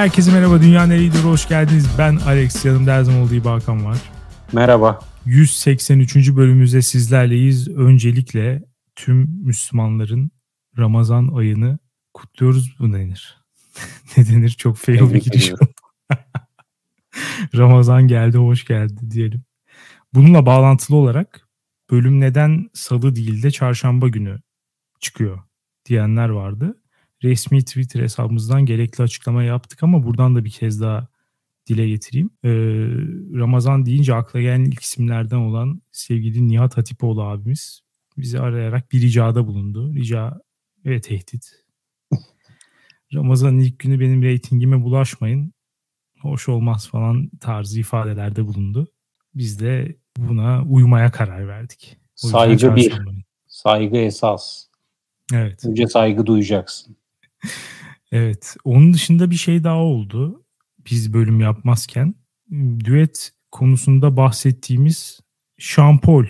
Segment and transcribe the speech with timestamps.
[0.00, 0.62] herkese merhaba.
[0.62, 1.86] Dünya Nereyedir hoş geldiniz.
[1.98, 3.98] Ben Alex, yanımda her zaman olduğu gibi Hakan var.
[4.52, 5.00] Merhaba.
[5.26, 6.36] 183.
[6.36, 7.68] bölümümüzde sizlerleyiz.
[7.68, 8.64] Öncelikle
[8.96, 10.30] tüm Müslümanların
[10.78, 11.78] Ramazan ayını
[12.14, 13.38] kutluyoruz bu denir.
[14.16, 14.50] ne denir?
[14.50, 15.52] Çok fail bir giriş
[17.56, 19.42] Ramazan geldi, hoş geldi diyelim.
[20.14, 21.48] Bununla bağlantılı olarak
[21.90, 24.40] bölüm neden salı değil de çarşamba günü
[25.00, 25.38] çıkıyor
[25.84, 26.79] diyenler vardı
[27.22, 31.08] resmi Twitter hesabımızdan gerekli açıklama yaptık ama buradan da bir kez daha
[31.66, 32.30] dile getireyim.
[32.44, 32.50] Ee,
[33.38, 37.82] Ramazan deyince akla gelen ilk isimlerden olan sevgili Nihat Hatipoğlu abimiz
[38.16, 39.94] bizi arayarak bir ricada bulundu.
[39.94, 40.40] Rica
[40.84, 41.64] ve tehdit.
[43.14, 45.52] Ramazan'ın ilk günü benim reytingime bulaşmayın.
[46.20, 48.88] Hoş olmaz falan tarzı ifadelerde bulundu.
[49.34, 51.96] Biz de buna uymaya karar verdik.
[52.24, 53.00] O saygı bir,
[53.46, 54.66] saygı esas.
[55.34, 55.64] Evet.
[55.64, 56.96] Önce saygı duyacaksın.
[58.12, 58.56] Evet.
[58.64, 60.44] Onun dışında bir şey daha oldu.
[60.90, 62.14] Biz bölüm yapmazken.
[62.84, 65.20] Düet konusunda bahsettiğimiz
[65.58, 66.24] Şampol.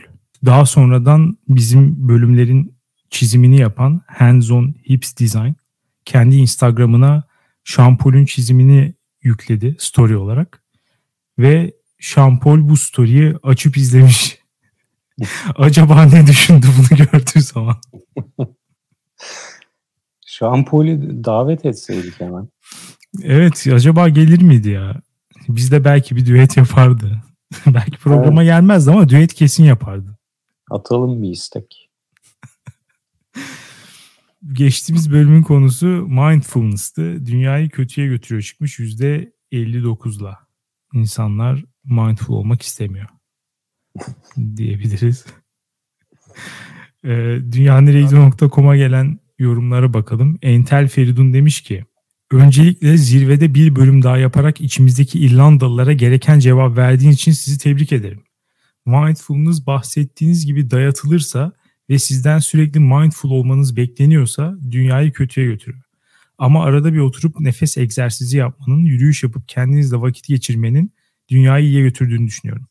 [0.44, 2.75] Daha sonradan bizim bölümlerin
[3.11, 5.53] çizimini yapan Hands On Hips Design
[6.05, 7.22] kendi Instagram'ına
[7.64, 10.62] Şampol'ün çizimini yükledi story olarak.
[11.38, 14.38] Ve Şampol bu story'i açıp izlemiş.
[15.56, 17.77] Acaba ne düşündü bunu gördüğü zaman?
[20.41, 22.49] Şampol'i davet etseydik hemen.
[23.23, 25.03] Evet acaba gelir miydi ya?
[25.49, 27.23] Biz de belki bir düet yapardı.
[27.67, 28.53] belki programa evet.
[28.53, 30.19] gelmezdi ama düet kesin yapardı.
[30.71, 31.91] Atalım bir istek.
[34.53, 37.27] Geçtiğimiz bölümün konusu mindfulness'tı.
[37.27, 40.39] Dünyayı kötüye götürüyor çıkmış %59'la.
[40.95, 43.09] İnsanlar mindful olmak istemiyor
[44.57, 45.27] diyebiliriz.
[47.05, 50.39] Ee, Dünyaneregidiyor.com'a gelen yorumlara bakalım.
[50.43, 51.84] Entel Feridun demiş ki
[52.33, 58.23] Öncelikle zirvede bir bölüm daha yaparak içimizdeki İrlandalılara gereken cevap verdiğin için sizi tebrik ederim.
[58.87, 61.53] Mindfulness bahsettiğiniz gibi dayatılırsa
[61.91, 65.83] ve sizden sürekli mindful olmanız bekleniyorsa dünyayı kötüye götürür.
[66.39, 70.93] Ama arada bir oturup nefes egzersizi yapmanın, yürüyüş yapıp kendinizle vakit geçirmenin
[71.29, 72.67] dünyayı iyiye götürdüğünü düşünüyorum.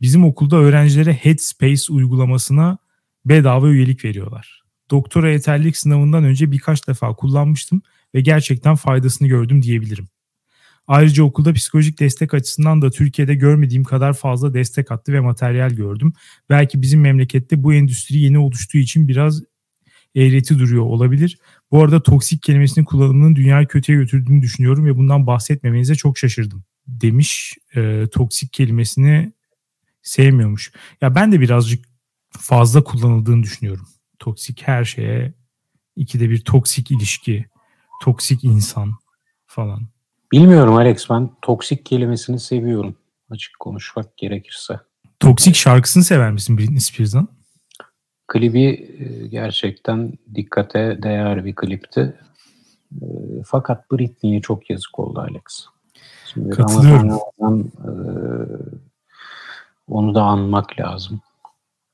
[0.00, 2.78] Bizim okulda öğrencilere Headspace uygulamasına
[3.24, 7.82] bedava üyelik veriyorlar doktora yeterlilik sınavından önce birkaç defa kullanmıştım
[8.14, 10.08] ve gerçekten faydasını gördüm diyebilirim.
[10.86, 16.12] Ayrıca okulda psikolojik destek açısından da Türkiye'de görmediğim kadar fazla destek hattı ve materyal gördüm.
[16.50, 19.42] Belki bizim memlekette bu endüstri yeni oluştuğu için biraz
[20.14, 21.38] eğreti duruyor olabilir.
[21.70, 27.54] Bu arada toksik kelimesinin kullanımının dünyayı kötüye götürdüğünü düşünüyorum ve bundan bahsetmemenize çok şaşırdım demiş.
[27.76, 29.32] E, toksik kelimesini
[30.02, 30.72] sevmiyormuş.
[31.00, 31.84] Ya ben de birazcık
[32.30, 33.86] fazla kullanıldığını düşünüyorum
[34.18, 35.34] toksik her şeye
[35.96, 37.46] ikide bir toksik ilişki,
[38.02, 38.92] toksik insan
[39.46, 39.82] falan.
[40.32, 42.96] Bilmiyorum Alex ben toksik kelimesini seviyorum
[43.30, 44.80] açık konuşmak gerekirse.
[45.20, 47.28] Toksik şarkısını sever misin Britney Spears'ın?
[48.28, 52.20] Klibi e, gerçekten dikkate değer bir klipti.
[53.02, 53.06] E,
[53.46, 55.66] fakat Britney'ye çok yazık oldu Alex.
[56.32, 57.08] Şimdi Katılıyorum.
[57.08, 57.90] Ramazan, e,
[59.88, 61.20] onu da anmak lazım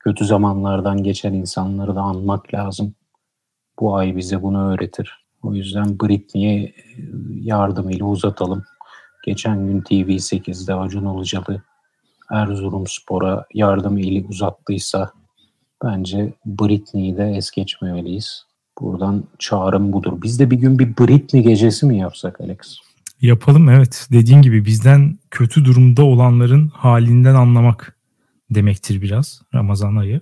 [0.01, 2.95] kötü zamanlardan geçen insanları da anmak lazım.
[3.81, 5.27] Bu ay bize bunu öğretir.
[5.43, 6.73] O yüzden Britney'e e,
[7.41, 8.65] yardımıyla uzatalım.
[9.25, 11.63] Geçen gün TV8'de Acun Ilıcalı
[12.31, 15.11] Erzurum Spor'a yardım eli uzattıysa
[15.85, 18.45] bence Britney'i de es geçmemeliyiz.
[18.81, 20.23] Buradan çağrım budur.
[20.23, 22.59] Biz de bir gün bir Britney gecesi mi yapsak Alex?
[23.21, 24.09] Yapalım evet.
[24.13, 28.00] Dediğin gibi bizden kötü durumda olanların halinden anlamak
[28.51, 30.21] demektir biraz Ramazan ayı.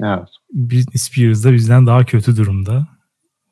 [0.00, 0.28] Evet.
[0.52, 2.88] Britney Spears da bizden daha kötü durumda.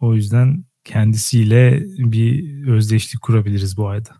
[0.00, 4.10] O yüzden kendisiyle bir özdeşlik kurabiliriz bu ayda.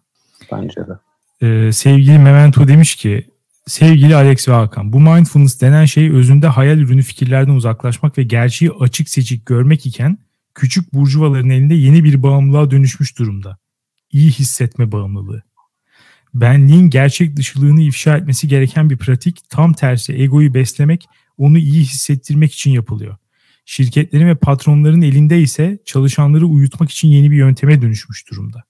[0.53, 0.99] Bence de.
[1.47, 3.27] Ee, sevgili Memento demiş ki
[3.67, 8.71] Sevgili Alex ve Hakan, bu mindfulness denen şey özünde hayal ürünü fikirlerden uzaklaşmak ve gerçeği
[8.81, 10.19] açık seçik görmek iken
[10.55, 13.59] küçük burjuvaların elinde yeni bir bağımlılığa dönüşmüş durumda.
[14.13, 15.43] İyi hissetme bağımlılığı
[16.41, 22.53] benliğin gerçek dışılığını ifşa etmesi gereken bir pratik tam tersi egoyu beslemek, onu iyi hissettirmek
[22.53, 23.17] için yapılıyor.
[23.65, 28.65] Şirketlerin ve patronların elinde ise çalışanları uyutmak için yeni bir yönteme dönüşmüş durumda.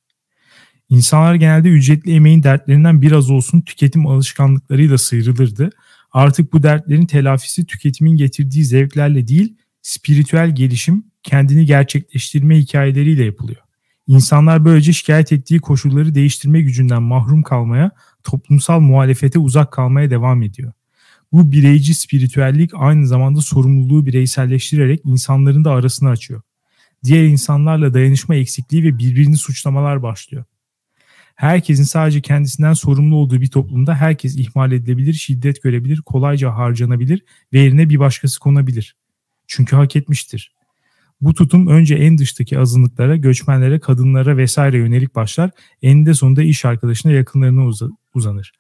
[0.89, 5.71] İnsanlar genelde ücretli emeğin dertlerinden biraz olsun tüketim alışkanlıklarıyla sıyrılırdı.
[6.13, 13.66] Artık bu dertlerin telafisi tüketimin getirdiği zevklerle değil, spiritüel gelişim, kendini gerçekleştirme hikayeleriyle yapılıyor.
[14.07, 17.91] İnsanlar böylece şikayet ettiği koşulları değiştirme gücünden mahrum kalmaya,
[18.25, 20.73] toplumsal muhalefete uzak kalmaya devam ediyor.
[21.33, 26.43] Bu bireyci spiritüellik aynı zamanda sorumluluğu bireyselleştirerek insanların da arasını açıyor.
[27.05, 30.45] Diğer insanlarla dayanışma eksikliği ve birbirini suçlamalar başlıyor.
[31.35, 37.59] Herkesin sadece kendisinden sorumlu olduğu bir toplumda herkes ihmal edilebilir, şiddet görebilir, kolayca harcanabilir ve
[37.59, 38.97] yerine bir başkası konabilir.
[39.47, 40.56] Çünkü hak etmiştir.
[41.21, 45.51] Bu tutum önce en dıştaki azınlıklara, göçmenlere, kadınlara vesaire yönelik başlar.
[45.83, 47.71] Eninde sonunda iş arkadaşına yakınlarına
[48.15, 48.53] uzanır.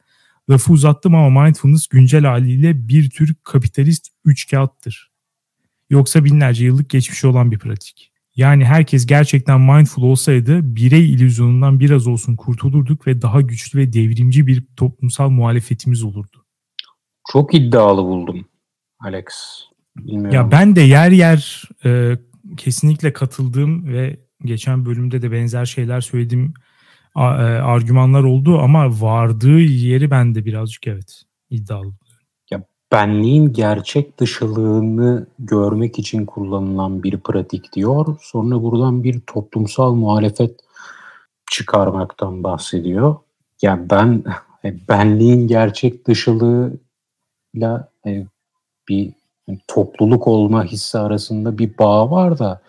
[0.50, 5.10] Lafı uzattım ama mindfulness güncel haliyle bir tür kapitalist üç kağıttır.
[5.90, 8.12] Yoksa binlerce yıllık geçmişi olan bir pratik.
[8.36, 14.46] Yani herkes gerçekten mindful olsaydı birey illüzyonundan biraz olsun kurtulurduk ve daha güçlü ve devrimci
[14.46, 16.44] bir toplumsal muhalefetimiz olurdu.
[17.32, 18.48] Çok iddialı buldum
[19.00, 19.24] Alex.
[19.96, 20.30] Bilmiyorum.
[20.32, 22.18] Ya ben de yer yer e,
[22.56, 26.54] kesinlikle katıldığım ve geçen bölümde de benzer şeyler söylediğim
[27.16, 31.92] e, argümanlar oldu ama vardığı yeri ben de birazcık evet iddialı.
[32.50, 32.62] Ya
[32.92, 38.16] benliğin gerçek dışılığını görmek için kullanılan bir pratik diyor.
[38.20, 40.60] Sonra buradan bir toplumsal muhalefet
[41.50, 43.16] çıkarmaktan bahsediyor.
[43.62, 44.24] Yani ben
[44.64, 48.26] e, benliğin gerçek dışılığıyla e,
[49.48, 52.60] bir topluluk olma hissi arasında bir bağ var da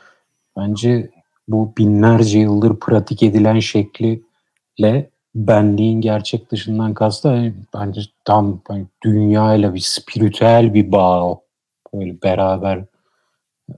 [0.57, 1.09] bence
[1.47, 9.73] bu binlerce yıldır pratik edilen şekliyle benliğin gerçek dışından kastı yani bence tam yani dünyayla
[9.73, 11.41] bir spiritüel bir bağ o.
[11.93, 12.85] Böyle beraber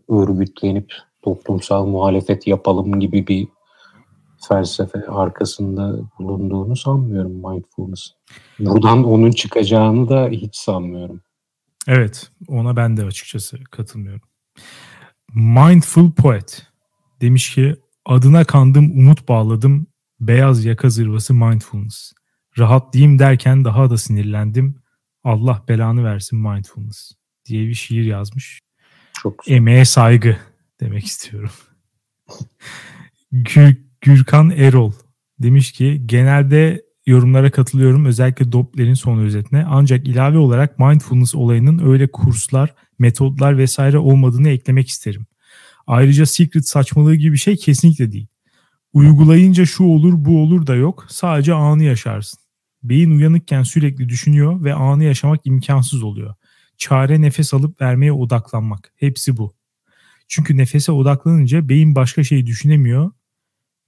[0.10, 3.48] örgütlenip toplumsal muhalefet yapalım gibi bir
[4.48, 8.12] felsefe arkasında bulunduğunu sanmıyorum mindfulness.
[8.60, 11.22] Buradan onun çıkacağını da hiç sanmıyorum.
[11.91, 14.21] Evet, ona ben de açıkçası katılmıyorum.
[15.33, 16.68] Mindful Poet
[17.21, 17.75] demiş ki
[18.06, 19.88] adına kandım umut bağladım
[20.19, 22.12] beyaz yaka zırvası mindfulness.
[22.57, 24.81] Rahatlayayım derken daha da sinirlendim.
[25.24, 27.12] Allah belanı versin mindfulness
[27.45, 28.59] diye bir şiir yazmış.
[29.13, 29.56] Çok güzel.
[29.57, 30.38] Emeğe saygı
[30.80, 31.51] demek istiyorum.
[33.31, 34.91] Gür, Gürkan Erol
[35.39, 38.06] demiş ki genelde yorumlara katılıyorum.
[38.06, 39.66] Özellikle Doppler'in son özetine.
[39.70, 45.26] Ancak ilave olarak mindfulness olayının öyle kurslar, metodlar vesaire olmadığını eklemek isterim.
[45.88, 48.28] Ayrıca secret saçmalığı gibi bir şey kesinlikle değil.
[48.94, 51.06] Uygulayınca şu olur bu olur da yok.
[51.10, 52.40] Sadece anı yaşarsın.
[52.84, 56.36] Beyin uyanıkken sürekli düşünüyor ve anı yaşamak imkansız oluyor.
[56.78, 58.94] Çare nefes alıp vermeye odaklanmak.
[58.96, 59.56] Hepsi bu.
[60.28, 63.12] Çünkü nefese odaklanınca beyin başka şey düşünemiyor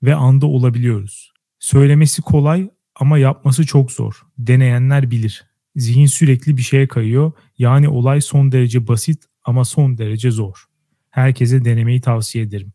[0.03, 1.33] ve anda olabiliyoruz.
[1.59, 2.69] Söylemesi kolay
[3.01, 4.21] ama yapması çok zor.
[4.37, 5.45] Deneyenler bilir.
[5.75, 7.31] Zihin sürekli bir şeye kayıyor.
[7.57, 10.65] Yani olay son derece basit ama son derece zor.
[11.09, 12.73] Herkese denemeyi tavsiye ederim."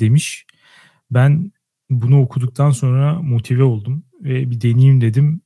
[0.00, 0.46] demiş.
[1.10, 1.52] Ben
[1.90, 5.40] bunu okuduktan sonra motive oldum ve bir deneyeyim dedim.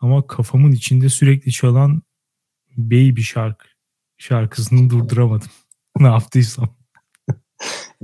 [0.00, 2.02] Ama kafamın içinde sürekli çalan
[2.76, 3.76] Baby Shark
[4.18, 5.48] şarkısını durduramadım.
[6.00, 6.68] ne yaptıysam.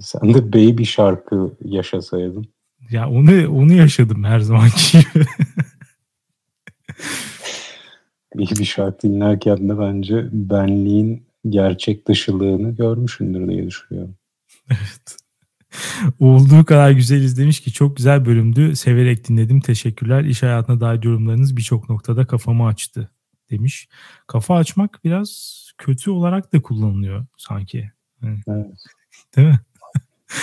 [0.00, 2.46] Sen de Baby Shark'ı yaşasaydın.
[2.90, 5.25] Ya onu onu yaşadım her zamanki gibi.
[8.38, 14.14] İyi bir şarkı dinlerken de bence benliğin gerçek dışılığını görmüşündür diye düşünüyorum.
[14.70, 15.17] Evet.
[16.20, 18.76] Olduğu kadar güzel izlemiş ki çok güzel bölümdü.
[18.76, 19.61] Severek dinledim.
[19.61, 20.25] Teşekkürler.
[20.25, 23.11] İş hayatına dair yorumlarınız birçok noktada kafamı açtı
[23.50, 23.88] demiş.
[24.26, 27.91] Kafa açmak biraz kötü olarak da kullanılıyor sanki.
[28.22, 28.46] Evet.
[29.36, 29.60] Değil mi?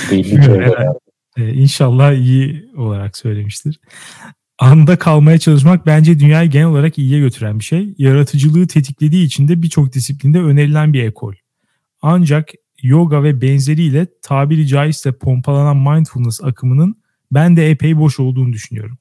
[0.09, 0.99] Değil
[1.37, 3.79] Ee, inşallah iyi olarak söylemiştir.
[4.59, 7.93] Anda kalmaya çalışmak bence dünyayı genel olarak iyiye götüren bir şey.
[7.97, 11.33] Yaratıcılığı tetiklediği için de birçok disiplinde önerilen bir ekol.
[12.01, 12.49] Ancak
[12.81, 16.95] yoga ve benzeriyle tabiri caizse pompalanan mindfulness akımının
[17.31, 18.97] ben de epey boş olduğunu düşünüyorum.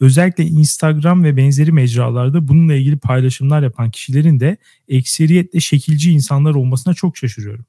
[0.00, 4.56] Özellikle Instagram ve benzeri mecralarda bununla ilgili paylaşımlar yapan kişilerin de
[4.88, 7.64] ekseriyetle şekilci insanlar olmasına çok şaşırıyorum.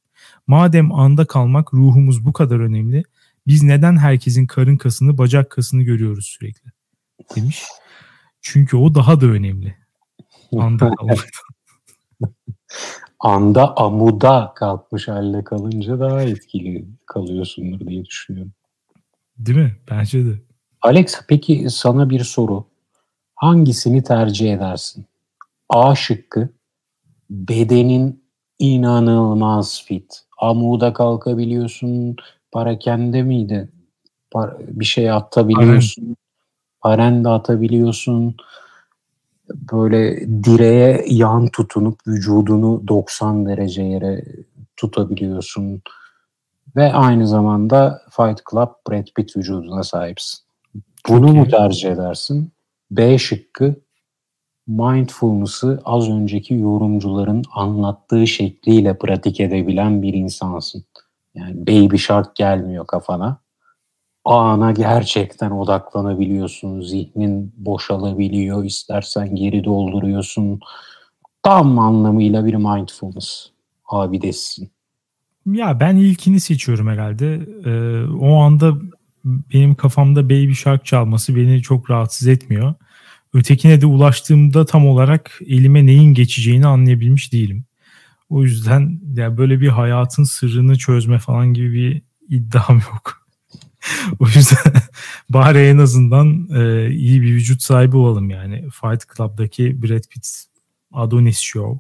[0.48, 3.04] Madem anda kalmak ruhumuz bu kadar önemli,
[3.50, 6.72] biz neden herkesin karın kasını, bacak kasını görüyoruz sürekli?
[7.36, 7.64] Demiş.
[8.42, 9.76] Çünkü o daha da önemli.
[10.58, 10.92] Anda
[13.20, 18.52] anda amuda kalkmış halde kalınca daha etkili kalıyorsundur diye düşünüyorum.
[19.38, 19.76] Değil mi?
[19.92, 20.42] Bence de.
[20.82, 22.66] Alex peki sana bir soru.
[23.36, 25.06] Hangisini tercih edersin?
[25.70, 26.50] A şıkkı
[27.30, 28.24] bedenin
[28.60, 30.24] inanılmaz fit.
[30.38, 32.16] Amuda kalkabiliyorsun.
[32.52, 33.70] Parakende miydi?
[34.60, 36.16] bir şey atabiliyorsun.
[36.82, 38.36] Paren de atabiliyorsun
[39.72, 44.26] böyle direğe yan tutunup vücudunu 90 derece yere
[44.78, 45.82] tutabiliyorsun.
[46.76, 50.40] Ve aynı zamanda Fight Club Brad Pitt vücuduna sahipsin.
[51.10, 52.52] Bunu Çok mu tercih edersin?
[52.92, 53.76] B şıkkı
[54.68, 60.84] mindfulness'ı az önceki yorumcuların anlattığı şekliyle pratik edebilen bir insansın.
[61.36, 63.42] Yani baby shark gelmiyor kafana.
[64.26, 66.82] ana gerçekten odaklanabiliyorsun.
[66.82, 68.64] Zihnin boşalabiliyor.
[68.64, 70.60] İstersen geri dolduruyorsun.
[71.44, 73.50] Tam anlamıyla bir mindfulness
[73.90, 74.72] abidesin.
[75.46, 77.40] Ya ben ilkini seçiyorum herhalde.
[77.66, 78.74] Ee, o anda
[79.26, 82.74] benim kafamda Baby Shark çalması beni çok rahatsız etmiyor.
[83.34, 87.66] Ötekine de ulaştığımda tam olarak elime neyin geçeceğini anlayabilmiş değilim.
[88.30, 93.28] O yüzden yani böyle bir hayatın sırrını çözme falan gibi bir iddiam yok.
[94.20, 94.74] o yüzden
[95.30, 98.62] bari en azından e, iyi bir vücut sahibi olalım yani.
[98.62, 100.44] Fight Club'daki Brad Pitt
[100.92, 101.80] Adonis Show.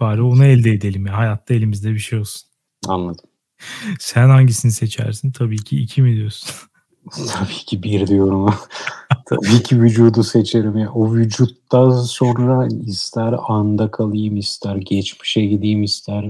[0.00, 1.16] Bari onu elde edelim ya.
[1.16, 2.48] Hayatta elimizde bir şey olsun.
[2.86, 3.24] Anladım.
[3.98, 5.32] Sen hangisini seçersin?
[5.32, 6.50] Tabii ki iki mi diyorsun?
[7.32, 8.54] Tabii ki bir diyorum.
[9.26, 10.90] Tabii ki vücudu seçerim ya.
[10.92, 16.24] O vücuttan sonra ister anda kalayım, ister geçmişe gideyim, ister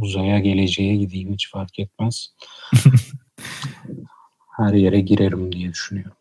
[0.00, 2.28] uzaya geleceğe gideyim hiç fark etmez.
[4.56, 6.16] Her yere girerim diye düşünüyorum.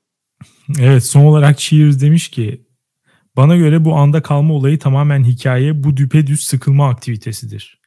[0.79, 2.65] Evet son olarak Cheers demiş ki
[3.35, 7.81] bana göre bu anda kalma olayı tamamen hikaye bu düpedüz sıkılma aktivitesidir.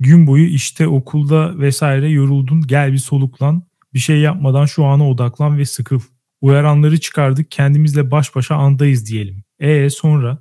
[0.00, 3.62] Gün boyu işte okulda vesaire yoruldun gel bir soluklan
[3.94, 6.00] bir şey yapmadan şu ana odaklan ve sıkıl.
[6.40, 9.44] Uyaranları çıkardık kendimizle baş başa andayız diyelim.
[9.58, 10.38] E sonra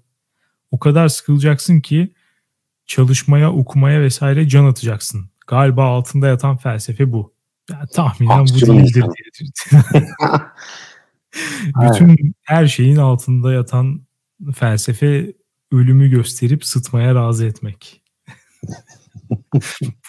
[0.72, 2.14] o kadar sıkılacaksın ki
[2.86, 5.30] çalışmaya, okumaya vesaire can atacaksın.
[5.48, 7.34] Galiba altında yatan felsefe bu.
[7.70, 9.82] Ya, tahminen bu değildir diye.
[11.82, 14.02] Bütün her şeyin altında yatan
[14.56, 15.34] felsefe
[15.72, 18.02] ölümü gösterip sıtmaya razı etmek.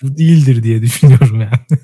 [0.03, 1.81] bu değildir diye düşünüyorum yani.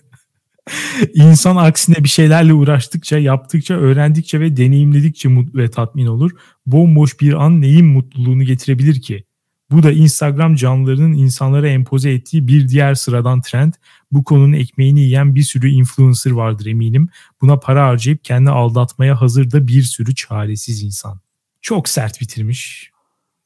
[1.15, 6.31] İnsan aksine bir şeylerle uğraştıkça, yaptıkça, öğrendikçe ve deneyimledikçe mutlu ve tatmin olur.
[6.67, 9.25] Bomboş bir an neyin mutluluğunu getirebilir ki?
[9.71, 13.73] Bu da Instagram canlılarının insanlara empoze ettiği bir diğer sıradan trend.
[14.13, 17.09] Bu konunun ekmeğini yiyen bir sürü influencer vardır eminim.
[17.41, 21.21] Buna para harcayıp kendi aldatmaya hazır da bir sürü çaresiz insan.
[21.61, 22.91] Çok sert bitirmiş.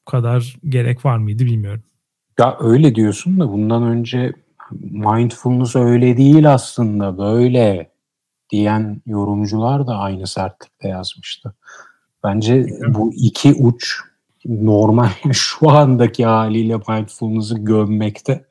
[0.07, 1.83] Bu kadar gerek var mıydı bilmiyorum.
[2.39, 4.33] Ya öyle diyorsun da bundan önce
[4.81, 7.91] mindfulness öyle değil aslında böyle
[8.51, 11.55] diyen yorumcular da aynı sertlikte yazmıştı.
[12.25, 14.01] Bence bu iki uç
[14.45, 18.47] normal şu andaki haliyle mindfulness'ı gömmekte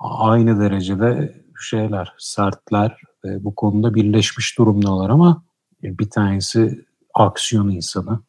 [0.00, 5.42] aynı derecede şeyler, sertler ve bu konuda birleşmiş durumdalar ama
[5.82, 8.20] bir tanesi aksiyon insanı,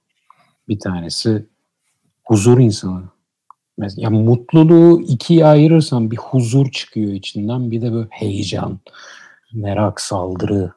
[0.68, 1.46] bir tanesi
[2.24, 3.04] huzur insanı.
[3.98, 8.80] Yani mutluluğu ikiye ayırırsan bir huzur çıkıyor içinden bir de böyle heyecan,
[9.54, 10.72] merak, saldırı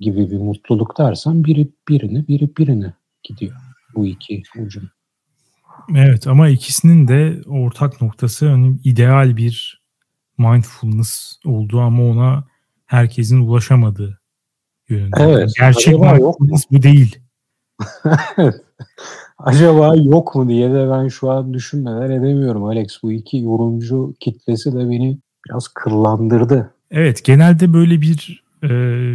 [0.00, 2.92] gibi bir mutluluk dersen biri birini biri birine
[3.22, 3.56] gidiyor
[3.94, 4.90] bu iki ucun.
[5.96, 9.82] Evet ama ikisinin de ortak noktası hani ideal bir
[10.38, 12.44] mindfulness olduğu ama ona
[12.86, 14.20] herkesin ulaşamadığı
[14.88, 15.16] yönünde.
[15.18, 15.50] Evet.
[15.58, 17.18] Gerçek mindfulness bu değil.
[19.38, 23.02] Acaba yok mu diye de ben şu an düşünmeden edemiyorum Alex.
[23.02, 26.74] Bu iki yorumcu kitlesi de beni biraz kırlandırdı.
[26.90, 28.74] Evet genelde böyle bir e,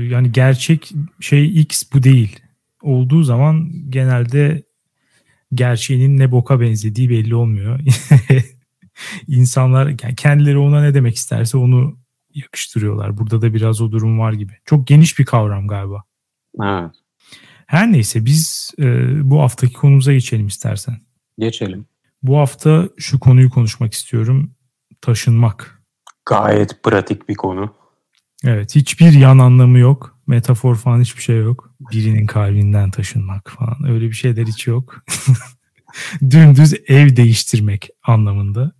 [0.09, 2.39] yani gerçek şey X bu değil.
[2.81, 4.63] Olduğu zaman genelde
[5.53, 7.79] gerçeğinin ne boka benzediği belli olmuyor.
[9.27, 11.97] İnsanlar yani kendileri ona ne demek isterse onu
[12.33, 13.17] yakıştırıyorlar.
[13.17, 14.53] Burada da biraz o durum var gibi.
[14.65, 16.03] Çok geniş bir kavram galiba.
[16.63, 16.91] Evet.
[17.69, 18.83] Her neyse biz e,
[19.29, 20.97] bu haftaki konumuza geçelim istersen.
[21.39, 21.85] Geçelim.
[22.23, 24.51] Bu hafta şu konuyu konuşmak istiyorum.
[25.01, 25.81] Taşınmak.
[26.25, 27.75] Gayet pratik bir konu.
[28.45, 30.19] Evet hiçbir yan anlamı yok.
[30.27, 31.75] Metafor falan hiçbir şey yok.
[31.91, 35.05] Birinin kalbinden taşınmak falan öyle bir şeyler hiç yok.
[36.21, 38.71] Dümdüz ev değiştirmek anlamında.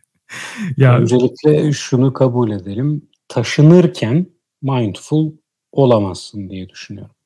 [0.76, 3.08] ya Öncelikle şunu kabul edelim.
[3.28, 4.26] Taşınırken
[4.62, 5.32] mindful
[5.72, 7.17] olamazsın diye düşünüyorum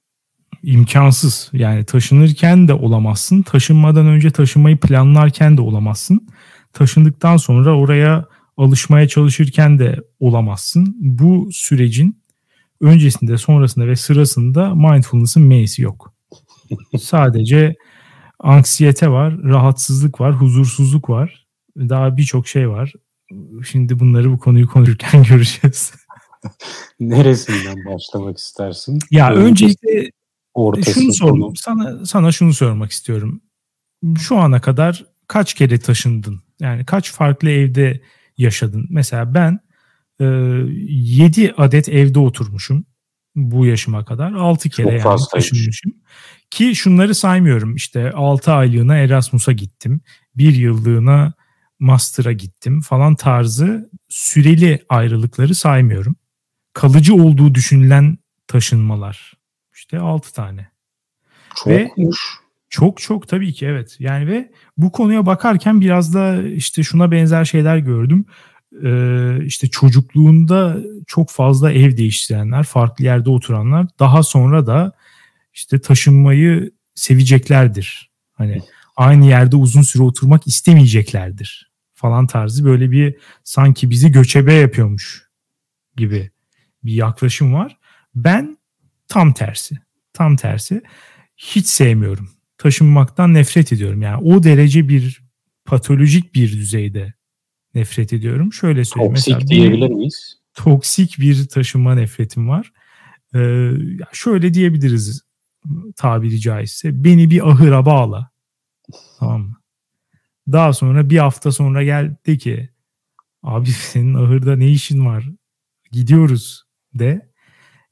[0.62, 1.50] imkansız.
[1.52, 3.42] Yani taşınırken de olamazsın.
[3.42, 6.28] Taşınmadan önce taşınmayı planlarken de olamazsın.
[6.73, 8.26] Taşındıktan sonra oraya
[8.57, 10.97] alışmaya çalışırken de olamazsın.
[11.00, 12.23] Bu sürecin
[12.81, 16.14] öncesinde, sonrasında ve sırasında mindfulness'ın M'si yok.
[17.00, 17.75] Sadece
[18.38, 21.47] anksiyete var, rahatsızlık var, huzursuzluk var.
[21.76, 22.92] Daha birçok şey var.
[23.71, 25.92] Şimdi bunları bu konuyu konuşurken göreceğiz.
[27.00, 28.99] Neresinden başlamak istersin?
[29.11, 30.11] Ya Öyle öncelikle
[30.54, 33.40] Ortası şunu sormak sana sana şunu sormak istiyorum.
[34.18, 36.40] Şu ana kadar kaç kere taşındın?
[36.61, 38.00] Yani kaç farklı evde
[38.38, 38.87] yaşadın?
[38.90, 39.61] Mesela ben
[40.21, 42.85] e, 7 adet evde oturmuşum
[43.35, 44.32] bu yaşıma kadar.
[44.32, 45.92] 6 kere Çok yani taşınmışım.
[46.50, 47.76] Ki şunları saymıyorum.
[47.76, 50.00] İşte 6 aylığına Erasmus'a gittim.
[50.37, 51.32] 1 yıllığına
[51.78, 56.16] master'a gittim falan tarzı süreli ayrılıkları saymıyorum.
[56.73, 59.41] Kalıcı olduğu düşünülen taşınmalar
[59.92, 60.68] işte 6 tane.
[61.56, 61.68] Çokmuş.
[61.68, 62.11] Ve
[62.68, 63.96] çok çok tabii ki evet.
[63.99, 68.25] Yani ve bu konuya bakarken biraz da işte şuna benzer şeyler gördüm.
[68.84, 74.92] Ee, işte çocukluğunda çok fazla ev değiştirenler, farklı yerde oturanlar daha sonra da
[75.54, 78.11] işte taşınmayı seveceklerdir.
[78.32, 78.62] Hani
[78.96, 85.28] aynı yerde uzun süre oturmak istemeyeceklerdir falan tarzı böyle bir sanki bizi göçebe yapıyormuş
[85.96, 86.30] gibi
[86.84, 87.78] bir yaklaşım var.
[88.14, 88.56] Ben
[89.12, 89.75] tam tersi.
[90.12, 90.83] Tam tersi.
[91.37, 92.31] Hiç sevmiyorum.
[92.59, 94.02] Taşınmaktan nefret ediyorum.
[94.02, 95.23] Yani o derece bir
[95.64, 97.12] patolojik bir düzeyde
[97.75, 98.52] nefret ediyorum.
[98.52, 99.14] Şöyle söyleyeyim.
[99.14, 100.37] Toksik mesela diyebilir miyiz?
[100.54, 102.73] Toksik bir taşınma nefretim var.
[103.35, 103.71] Ee,
[104.12, 105.23] şöyle diyebiliriz
[105.97, 107.04] tabiri caizse.
[107.04, 108.31] Beni bir ahıra bağla.
[109.19, 109.57] Tamam mı?
[110.52, 112.71] Daha sonra bir hafta sonra geldi ki
[113.42, 115.28] abi senin ahırda ne işin var?
[115.90, 116.64] Gidiyoruz
[116.95, 117.31] de.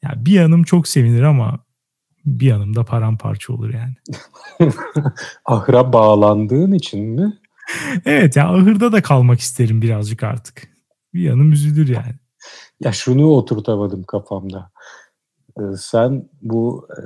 [0.02, 1.59] Ya bir yanım çok sevinir ama
[2.25, 3.95] bir yanım da paramparça olur yani.
[5.45, 7.38] Ahıra bağlandığın için mi?
[8.04, 10.69] evet ya ahırda da kalmak isterim birazcık artık.
[11.14, 12.14] Bir yanım üzülür yani.
[12.80, 14.71] Ya şunu oturtamadım kafamda.
[15.59, 17.00] Ee, sen bu e,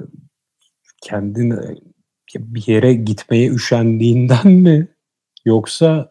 [1.03, 1.77] kendin e,
[2.37, 4.89] bir yere gitmeye üşendiğinden mi
[5.45, 6.11] yoksa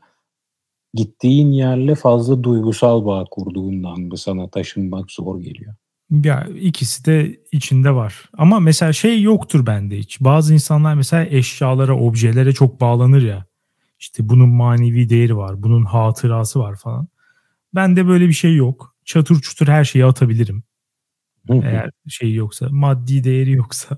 [0.93, 5.75] gittiğin yerle fazla duygusal bağ kurduğundan mı sana taşınmak zor geliyor?
[6.11, 8.29] Ya ikisi de içinde var.
[8.37, 10.21] Ama mesela şey yoktur bende hiç.
[10.21, 13.45] Bazı insanlar mesela eşyalara, objelere çok bağlanır ya.
[13.99, 17.07] İşte bunun manevi değeri var, bunun hatırası var falan.
[17.75, 18.95] Bende böyle bir şey yok.
[19.05, 20.63] Çatır çutur her şeyi atabilirim.
[21.49, 23.97] Eğer şey yoksa, maddi değeri yoksa.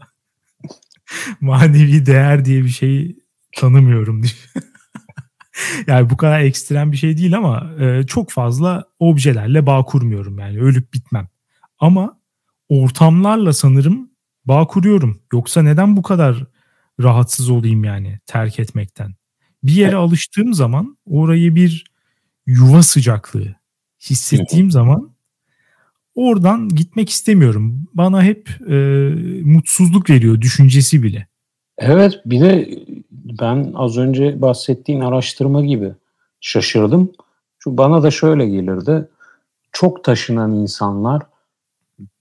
[1.42, 3.16] manevi değer diye bir şey
[3.56, 4.34] tanımıyorum diye.
[5.88, 10.60] yani bu kadar ekstrem bir şey değil ama e, çok fazla objelerle bağ kurmuyorum yani
[10.60, 11.28] ölüp bitmem.
[11.80, 12.20] Ama
[12.70, 14.10] ortamlarla sanırım
[14.46, 15.22] bağ kuruyorum.
[15.34, 16.46] Yoksa neden bu kadar
[17.00, 19.16] rahatsız olayım yani terk etmekten?
[19.64, 21.86] Bir yere alıştığım zaman orayı bir
[22.46, 23.56] yuva sıcaklığı
[24.10, 25.16] hissettiğim zaman
[26.16, 27.88] oradan gitmek istemiyorum.
[27.94, 28.76] Bana hep e,
[29.44, 31.28] mutsuzluk veriyor düşüncesi bile.
[31.78, 32.80] Evet bir de
[33.12, 35.94] ben az önce bahsettiğin araştırma gibi
[36.42, 37.12] şaşırdım.
[37.60, 39.10] Şu bana da şöyle gelirdi.
[39.72, 41.22] Çok taşınan insanlar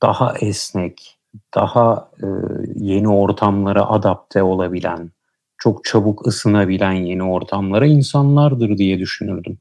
[0.03, 1.19] daha esnek,
[1.55, 2.27] daha e,
[2.75, 5.11] yeni ortamlara adapte olabilen,
[5.59, 9.59] çok çabuk ısınabilen yeni ortamlara insanlardır diye düşünürdüm.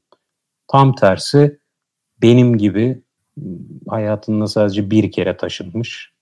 [0.68, 1.58] Tam tersi
[2.22, 3.02] benim gibi
[3.88, 6.12] hayatında sadece bir kere taşınmış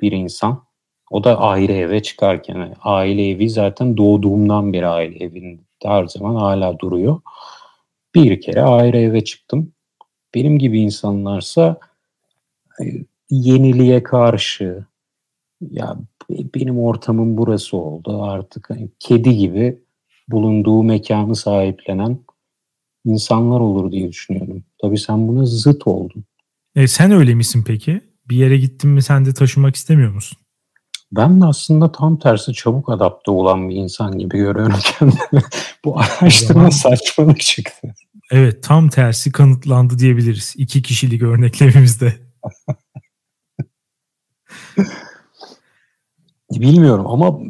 [0.00, 0.64] bir insan.
[1.10, 2.76] O da aile eve çıkarken.
[2.80, 7.20] Aile evi zaten doğduğumdan beri aile evinde her zaman hala duruyor.
[8.14, 9.72] Bir kere aile eve çıktım.
[10.34, 11.80] Benim gibi insanlarsa
[12.80, 12.84] e,
[13.30, 14.84] yeniliğe karşı
[15.60, 15.96] ya
[16.30, 19.78] benim ortamım burası oldu artık hani kedi gibi
[20.28, 22.18] bulunduğu mekanı sahiplenen
[23.04, 24.64] insanlar olur diye düşünüyorum.
[24.82, 26.24] Tabii sen buna zıt oldun.
[26.74, 28.00] E sen öyle misin peki?
[28.28, 30.38] Bir yere gittin mi sen de taşımak istemiyor musun?
[31.12, 35.42] Ben de aslında tam tersi çabuk adapte olan bir insan gibi görüyorum kendimi.
[35.84, 37.94] Bu araştırma saçmalık çıktı.
[38.30, 40.54] Evet tam tersi kanıtlandı diyebiliriz.
[40.56, 42.14] İki kişilik örneklerimizde.
[46.50, 47.40] Bilmiyorum ama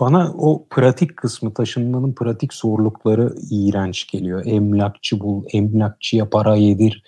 [0.00, 4.42] bana o pratik kısmı taşınmanın pratik zorlukları iğrenç geliyor.
[4.46, 7.02] Emlakçı bul, emlakçıya para yedir.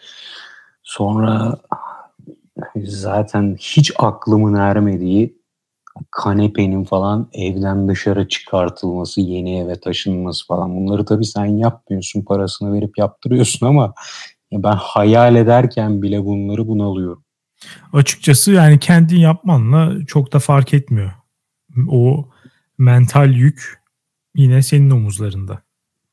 [0.82, 1.58] Sonra
[2.84, 5.40] zaten hiç aklımın ermediği
[6.10, 10.76] kanepenin falan evden dışarı çıkartılması, yeni eve taşınması falan.
[10.76, 13.94] Bunları tabii sen yapmıyorsun, parasını verip yaptırıyorsun ama
[14.52, 17.24] ben hayal ederken bile bunları bunalıyorum.
[17.92, 21.12] Açıkçası yani kendin yapmanla çok da fark etmiyor.
[21.88, 22.28] O
[22.78, 23.80] mental yük
[24.34, 25.62] yine senin omuzlarında.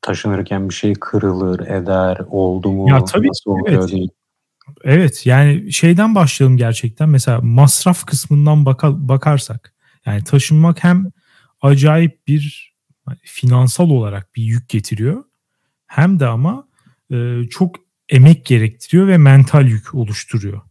[0.02, 2.90] Taşınırken bir şey kırılır, eder, oldu mu?
[2.90, 3.92] Ya tabii nasıl evet.
[3.92, 4.10] değil.
[4.84, 7.10] Evet yani şeyden başlayalım gerçekten.
[7.10, 9.74] Mesela masraf kısmından baka, bakarsak.
[10.06, 11.12] Yani taşınmak hem
[11.62, 12.74] acayip bir
[13.22, 15.24] finansal olarak bir yük getiriyor.
[15.88, 16.68] Hem de ama
[17.12, 17.76] e, çok
[18.10, 20.62] emek gerektiriyor ve mental yük oluşturuyor.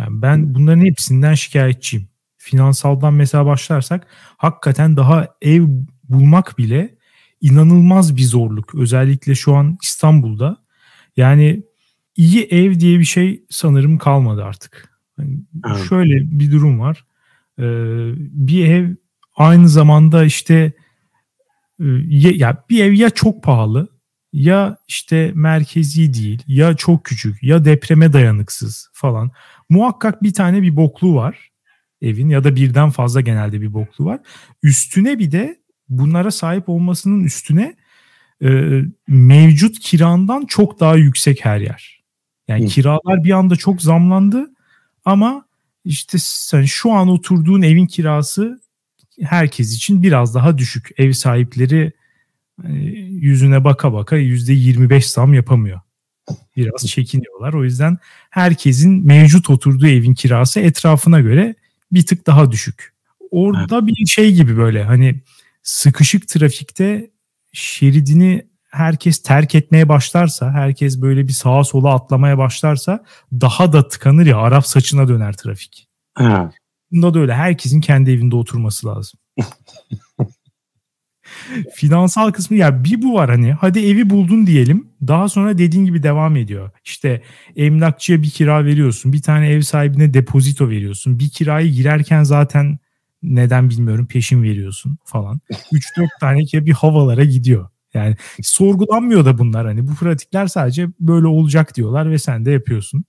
[0.00, 2.08] Yani ben bunların hepsinden şikayetçiyim.
[2.36, 5.66] Finansaldan mesela başlarsak hakikaten daha ev
[6.08, 6.94] bulmak bile
[7.40, 8.74] inanılmaz bir zorluk.
[8.74, 10.56] Özellikle şu an İstanbul'da.
[11.16, 11.62] Yani
[12.16, 14.88] iyi ev diye bir şey sanırım kalmadı artık.
[15.18, 15.88] Yani evet.
[15.88, 17.04] Şöyle bir durum var.
[17.58, 17.62] Ee,
[18.16, 18.94] bir ev
[19.36, 20.72] aynı zamanda işte
[21.80, 23.88] e, ya bir ev ya çok pahalı
[24.32, 29.30] ya işte merkezi değil ya çok küçük ya depreme dayanıksız falan
[29.70, 31.50] muhakkak bir tane bir boklu var.
[32.02, 34.20] evin ya da birden fazla genelde bir boklu var.
[34.62, 37.76] Üstüne bir de bunlara sahip olmasının üstüne
[38.42, 42.02] e, mevcut kirandan çok daha yüksek her yer.
[42.48, 42.68] Yani Hı.
[42.68, 44.50] kiralar bir anda çok zamlandı
[45.04, 45.44] ama
[45.84, 48.60] işte sen şu an oturduğun evin kirası
[49.20, 50.90] herkes için biraz daha düşük.
[50.96, 51.92] Ev sahipleri
[52.64, 52.72] e,
[53.08, 55.80] yüzüne baka baka yüzde 25 zam yapamıyor.
[56.64, 57.52] Biraz çekiniyorlar.
[57.52, 57.98] O yüzden
[58.30, 61.54] herkesin mevcut oturduğu evin kirası etrafına göre
[61.92, 62.92] bir tık daha düşük.
[63.30, 65.20] Orada bir şey gibi böyle hani
[65.62, 67.10] sıkışık trafikte
[67.52, 74.26] şeridini herkes terk etmeye başlarsa, herkes böyle bir sağa sola atlamaya başlarsa daha da tıkanır
[74.26, 75.88] ya Arap saçına döner trafik.
[76.20, 76.52] Evet.
[76.92, 77.34] Bunda da öyle.
[77.34, 79.19] Herkesin kendi evinde oturması lazım.
[81.74, 86.02] Finansal kısmı ya bir bu var hani hadi evi buldun diyelim daha sonra dediğin gibi
[86.02, 86.70] devam ediyor.
[86.84, 87.22] İşte
[87.56, 92.78] emlakçıya bir kira veriyorsun bir tane ev sahibine depozito veriyorsun bir kirayı girerken zaten
[93.22, 95.40] neden bilmiyorum peşin veriyorsun falan.
[95.72, 97.68] 3-4 tane ki bir havalara gidiyor.
[97.94, 103.04] Yani sorgulanmıyor da bunlar hani bu pratikler sadece böyle olacak diyorlar ve sen de yapıyorsun.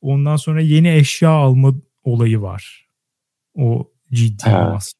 [0.00, 2.86] Ondan sonra yeni eşya alma olayı var.
[3.54, 4.92] O ciddi evet.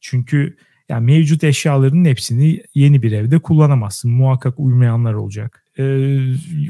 [0.00, 0.56] Çünkü
[0.88, 4.10] yani mevcut eşyaların hepsini yeni bir evde kullanamazsın.
[4.10, 5.64] Muhakkak uymayanlar olacak.
[5.78, 6.18] Ee,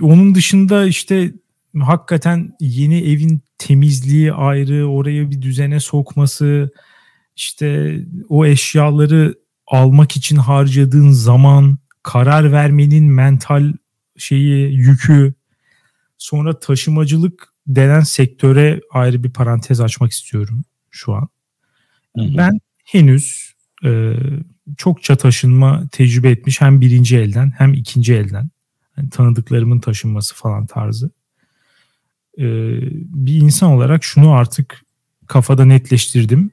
[0.00, 1.32] onun dışında işte
[1.80, 6.70] hakikaten yeni evin temizliği ayrı, oraya bir düzene sokması,
[7.36, 7.98] işte
[8.28, 9.34] o eşyaları
[9.66, 13.72] almak için harcadığın zaman, karar vermenin mental
[14.16, 15.34] şeyi, yükü,
[16.18, 21.28] sonra taşımacılık denen sektöre ayrı bir parantez açmak istiyorum şu an.
[22.16, 22.36] Hı hı.
[22.36, 23.51] Ben henüz
[23.84, 24.14] e,
[24.76, 28.48] çokça taşınma tecrübe etmiş hem birinci elden hem ikinci elden
[28.96, 31.10] yani tanıdıklarımın taşınması falan tarzı
[32.38, 32.44] e,
[33.24, 34.82] bir insan olarak şunu artık
[35.26, 36.50] kafada netleştirdim.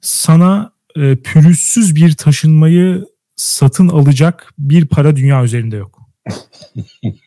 [0.00, 6.00] Sana e, pürüzsüz bir taşınmayı satın alacak bir para dünya üzerinde yok.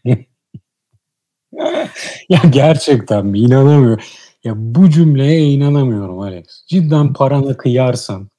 [2.29, 3.39] ya gerçekten mi?
[3.39, 4.03] İnanamıyorum.
[4.43, 6.45] Ya bu cümleye inanamıyorum Alex.
[6.67, 8.29] Cidden paranı kıyarsan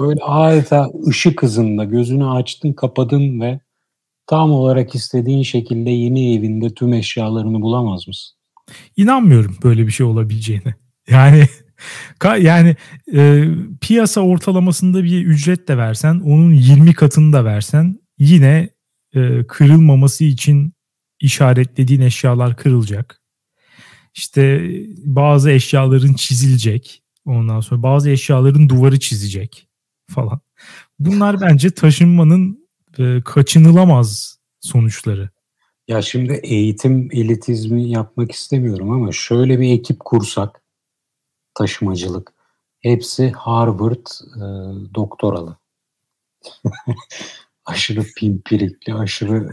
[0.00, 3.60] böyle adeta ışık hızında gözünü açtın kapadın ve
[4.26, 8.36] tam olarak istediğin şekilde yeni evinde tüm eşyalarını bulamaz mısın?
[8.96, 10.74] İnanmıyorum böyle bir şey olabileceğine.
[11.10, 11.44] Yani
[12.40, 12.76] yani
[13.14, 13.48] e,
[13.80, 18.68] piyasa ortalamasında bir ücret de versen, onun 20 katını da versen yine
[19.14, 20.72] e, kırılmaması için
[21.20, 23.20] işaretlediğin eşyalar kırılacak.
[24.14, 24.70] İşte
[25.04, 27.03] bazı eşyaların çizilecek.
[27.26, 29.68] Ondan sonra bazı eşyaların duvarı çizecek
[30.10, 30.40] falan.
[30.98, 35.30] Bunlar bence taşınmanın e, kaçınılamaz sonuçları.
[35.88, 40.62] Ya şimdi eğitim elitizmi yapmak istemiyorum ama şöyle bir ekip kursak
[41.54, 42.32] taşımacılık.
[42.80, 44.06] Hepsi Harvard
[44.36, 44.44] e,
[44.94, 45.56] doktoralı.
[47.64, 49.50] aşırı pimpirikli, aşırı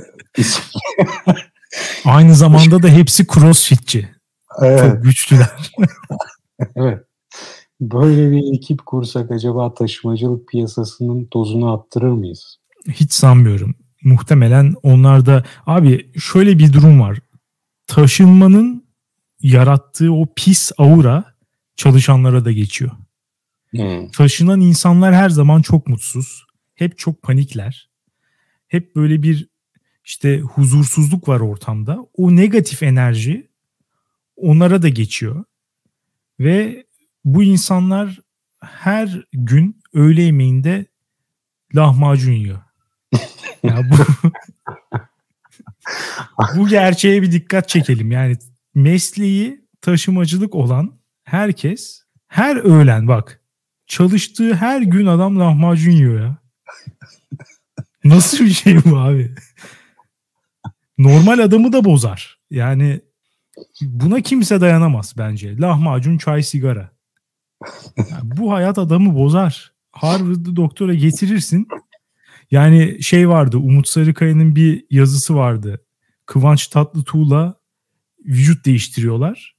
[2.05, 4.09] Aynı zamanda da hepsi crossfitçi.
[4.61, 4.79] Evet.
[4.79, 5.71] Çok güçlüler.
[6.75, 7.05] evet.
[7.81, 12.57] Böyle bir ekip kursak acaba taşımacılık piyasasının tozunu attırır mıyız?
[12.87, 13.75] Hiç sanmıyorum.
[14.03, 17.19] Muhtemelen onlar da abi şöyle bir durum var.
[17.87, 18.85] Taşınmanın
[19.41, 21.35] yarattığı o pis aura
[21.75, 22.91] çalışanlara da geçiyor.
[23.71, 24.09] Hmm.
[24.09, 26.45] Taşınan insanlar her zaman çok mutsuz.
[26.75, 27.89] Hep çok panikler.
[28.67, 29.49] Hep böyle bir
[30.05, 32.05] işte huzursuzluk var ortamda.
[32.13, 33.49] O negatif enerji
[34.35, 35.43] onlara da geçiyor.
[36.39, 36.85] Ve
[37.25, 38.19] bu insanlar
[38.63, 40.85] her gün öğle yemeğinde
[41.75, 42.59] lahmacun yiyor.
[43.63, 43.95] ya bu
[46.57, 48.11] bu gerçeğe bir dikkat çekelim.
[48.11, 48.37] Yani
[48.75, 53.41] mesleği taşımacılık olan herkes her öğlen bak
[53.87, 56.37] çalıştığı her gün adam lahmacun yiyor ya.
[58.03, 59.35] Nasıl bir şey bu abi?
[60.97, 62.39] Normal adamı da bozar.
[62.49, 63.01] Yani
[63.81, 65.57] buna kimse dayanamaz bence.
[65.57, 66.91] Lahmacun, çay, sigara.
[67.97, 69.71] Yani bu hayat adamı bozar.
[69.91, 71.67] Harvard'ı doktora getirirsin.
[72.51, 75.81] Yani şey vardı Umut Sarıkaya'nın bir yazısı vardı.
[76.25, 77.55] Kıvanç Tatlıtuğ'la
[78.25, 79.55] vücut değiştiriyorlar.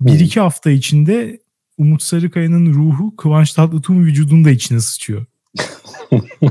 [0.00, 1.40] Bir iki hafta içinde
[1.78, 5.26] Umut Sarıkaya'nın ruhu Kıvanç Tatlıtuğ'un vücudunu da içine sıçıyor.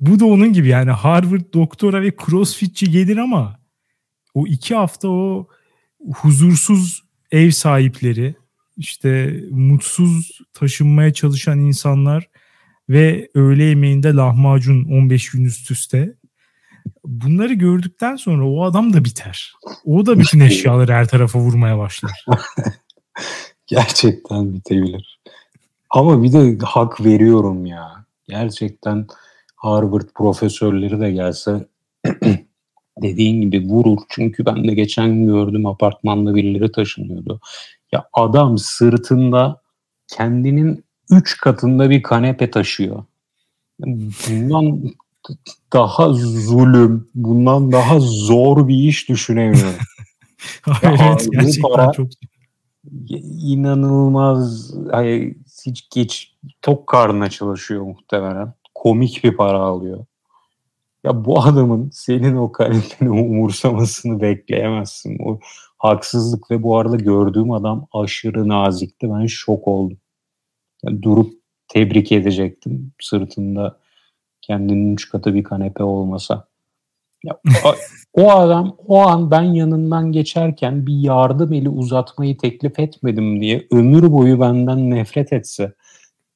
[0.00, 3.60] Bu da onun gibi yani Harvard doktora ve crossfitçi gelir ama
[4.34, 5.48] o iki hafta o
[6.14, 8.34] huzursuz ev sahipleri
[8.80, 12.28] işte mutsuz taşınmaya çalışan insanlar
[12.88, 16.14] ve öğle yemeğinde lahmacun 15 gün üst üste
[17.04, 19.52] bunları gördükten sonra o adam da biter.
[19.84, 22.24] O da bütün eşyaları her tarafa vurmaya başlar.
[23.66, 25.20] Gerçekten bitebilir.
[25.90, 28.04] Ama bir de hak veriyorum ya.
[28.28, 29.06] Gerçekten
[29.56, 31.66] Harvard profesörleri de gelse
[33.02, 33.98] dediğin gibi vurur.
[34.08, 37.40] Çünkü ben de geçen gördüm apartmanda birileri taşınıyordu.
[37.92, 39.62] Ya adam sırtında
[40.08, 43.04] kendinin üç katında bir kanepe taşıyor.
[43.78, 44.82] Bundan
[45.72, 49.80] daha zulüm, bundan daha zor bir iş düşünemiyorum.
[50.82, 52.06] evet gerçekten para, çok
[53.42, 55.34] inanılmaz hani
[55.66, 58.54] hiç geç tok karnına çalışıyor muhtemelen.
[58.74, 60.06] Komik bir para alıyor.
[61.04, 65.18] Ya bu adamın senin o kalepini umursamasını bekleyemezsin.
[65.24, 65.40] O
[65.80, 69.10] haksızlık ve bu arada gördüğüm adam aşırı nazikti.
[69.10, 69.98] Ben şok oldum.
[70.84, 71.32] Yani durup
[71.68, 73.78] tebrik edecektim sırtında
[74.40, 76.48] kendinin üç katı bir kanepe olmasa.
[77.24, 77.40] Ya,
[78.12, 84.12] o adam o an ben yanından geçerken bir yardım eli uzatmayı teklif etmedim diye ömür
[84.12, 85.72] boyu benden nefret etse,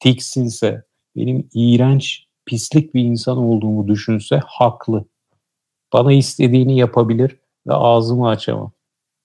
[0.00, 0.82] tiksinse,
[1.16, 5.04] benim iğrenç, pislik bir insan olduğumu düşünse haklı.
[5.92, 8.72] Bana istediğini yapabilir ve ağzımı açamam.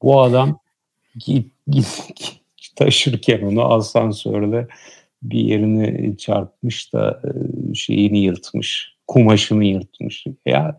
[0.01, 0.59] Bu adam
[1.25, 2.39] git, git,
[2.75, 4.67] taşırken onu asansörde
[5.23, 7.29] bir yerini çarpmış da e,
[7.73, 8.95] şeyini yırtmış.
[9.07, 10.25] Kumaşını yırtmış.
[10.45, 10.77] Ya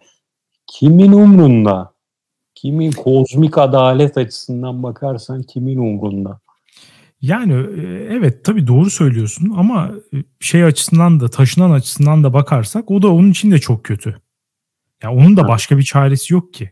[0.66, 1.92] kimin umrunda?
[2.54, 6.40] Kimin kozmik adalet açısından bakarsan kimin umrunda?
[7.20, 12.90] Yani e, evet tabii doğru söylüyorsun ama e, şey açısından da taşınan açısından da bakarsak
[12.90, 14.11] o da onun için de çok kötü.
[14.11, 14.16] Ya
[15.02, 16.70] yani onun da başka bir çaresi yok ki.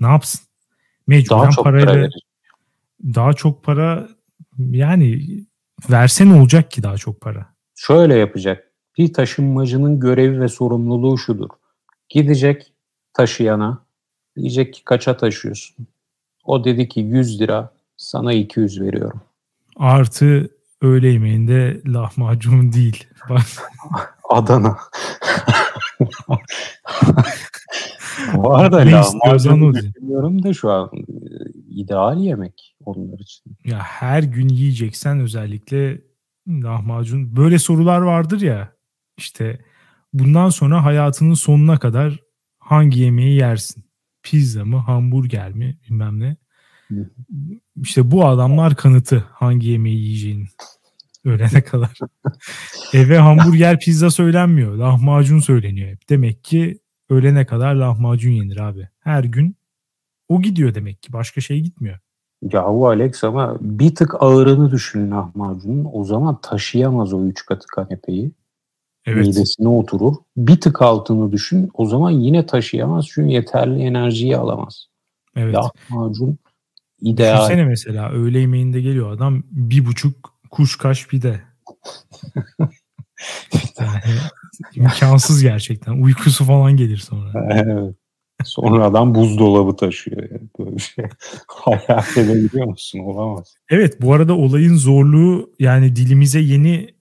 [0.00, 0.47] Ne yapsın?
[1.08, 2.08] Mecburen daha çok parayla para
[3.02, 4.08] daha çok para
[4.58, 5.20] yani
[5.90, 7.46] verse ne olacak ki daha çok para?
[7.74, 8.64] Şöyle yapacak.
[8.98, 11.48] Bir taşınmacının görevi ve sorumluluğu şudur.
[12.08, 12.72] Gidecek
[13.12, 13.84] taşıyana
[14.36, 15.86] diyecek ki kaça taşıyorsun?
[16.44, 19.20] O dedi ki 100 lira sana 200 veriyorum.
[19.76, 20.50] Artı
[20.82, 23.06] öğle yemeğinde lahmacun değil.
[24.30, 24.78] Adana.
[28.34, 29.02] Bu arada ne
[29.74, 30.90] düşünüyorum da şu an
[31.68, 33.56] ideal yemek onlar için.
[33.64, 36.00] Ya her gün yiyeceksen özellikle
[36.48, 37.36] lahmacun.
[37.36, 38.72] Böyle sorular vardır ya
[39.16, 39.58] işte
[40.12, 42.20] bundan sonra hayatının sonuna kadar
[42.58, 43.84] hangi yemeği yersin?
[44.22, 46.36] Pizza mı, hamburger mi bilmem ne.
[47.76, 50.48] İşte bu adamlar kanıtı hangi yemeği yiyeceğinin
[51.24, 51.98] ölene kadar.
[52.92, 54.76] Eve hamburger pizza söylenmiyor.
[54.76, 56.08] Lahmacun söyleniyor hep.
[56.08, 56.78] Demek ki
[57.10, 58.88] ölene kadar lahmacun yenir abi.
[59.00, 59.56] Her gün
[60.28, 61.12] o gidiyor demek ki.
[61.12, 61.98] Başka şey gitmiyor.
[62.52, 65.88] Yahu Alex ama bir tık ağırını düşün lahmacunun.
[65.92, 68.32] O zaman taşıyamaz o üç katı kanepeyi.
[69.06, 69.26] Evet.
[69.26, 70.14] Midesine oturur.
[70.36, 71.70] Bir tık altını düşün.
[71.74, 73.06] O zaman yine taşıyamaz.
[73.08, 74.86] Çünkü yeterli enerjiyi alamaz.
[75.36, 75.54] Evet.
[75.54, 76.38] Lahmacun
[77.00, 77.36] ideal.
[77.36, 81.40] Düşünsene mesela öğle yemeğinde geliyor adam bir buçuk kuşkaş pide.
[84.74, 85.92] imkansız gerçekten.
[85.92, 87.48] Uykusu falan gelir sonra.
[87.50, 87.94] evet.
[88.44, 90.22] Sonradan buzdolabı taşıyor.
[90.30, 90.48] Yani.
[90.58, 91.04] Böyle bir şey
[91.46, 92.98] hayal edebiliyor musun?
[92.98, 93.54] Olamaz.
[93.70, 96.94] Evet bu arada olayın zorluğu yani dilimize yeni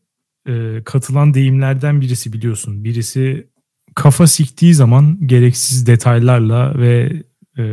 [0.47, 2.83] e, katılan deyimlerden birisi biliyorsun.
[2.83, 3.47] Birisi
[3.95, 7.23] kafa siktiği zaman gereksiz detaylarla ve
[7.57, 7.63] e,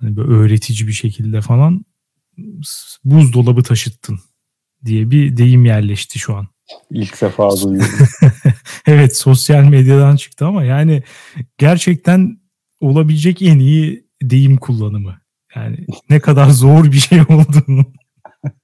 [0.00, 1.84] hani böyle öğretici bir şekilde falan
[3.04, 4.20] buzdolabı taşıttın
[4.84, 6.53] diye bir deyim yerleşti şu an.
[6.90, 8.08] İlk defa duyuyorum.
[8.86, 11.02] evet sosyal medyadan çıktı ama yani
[11.58, 12.38] gerçekten
[12.80, 15.20] olabilecek en iyi deyim kullanımı.
[15.56, 17.86] Yani ne kadar zor bir şey olduğunu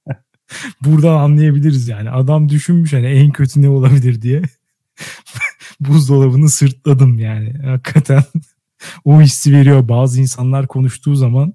[0.81, 2.09] buradan anlayabiliriz yani.
[2.09, 4.41] Adam düşünmüş hani en kötü ne olabilir diye.
[5.79, 7.53] Buzdolabını sırtladım yani.
[7.65, 8.23] Hakikaten
[9.05, 9.89] o hissi veriyor.
[9.89, 11.53] Bazı insanlar konuştuğu zaman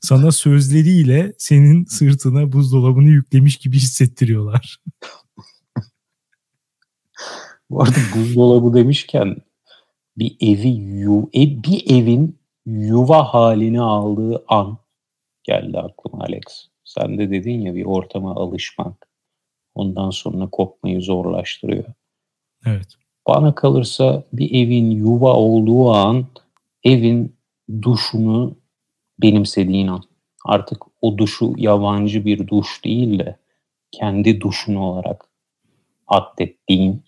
[0.00, 4.78] sana sözleriyle senin sırtına buzdolabını yüklemiş gibi hissettiriyorlar.
[7.70, 9.36] Bu arada buzdolabı demişken
[10.18, 14.78] bir evi yu, e, bir evin yuva halini aldığı an
[15.42, 16.42] geldi aklıma Alex.
[16.84, 19.08] Sen de dedin ya bir ortama alışmak
[19.74, 21.84] ondan sonra kopmayı zorlaştırıyor.
[22.66, 22.88] Evet.
[23.26, 26.26] Bana kalırsa bir evin yuva olduğu an
[26.84, 27.36] evin
[27.82, 28.56] duşunu
[29.22, 30.02] benimsediğin an.
[30.44, 33.36] Artık o duşu yabancı bir duş değil de
[33.90, 35.24] kendi duşun olarak
[36.06, 37.02] addettiğin,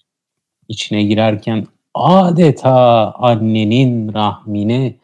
[0.70, 4.96] içine girerken adeta annenin rahmine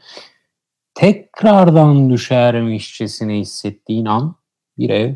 [0.95, 4.37] tekrardan düşermişçesine hissettiğin an
[4.79, 5.15] bir ev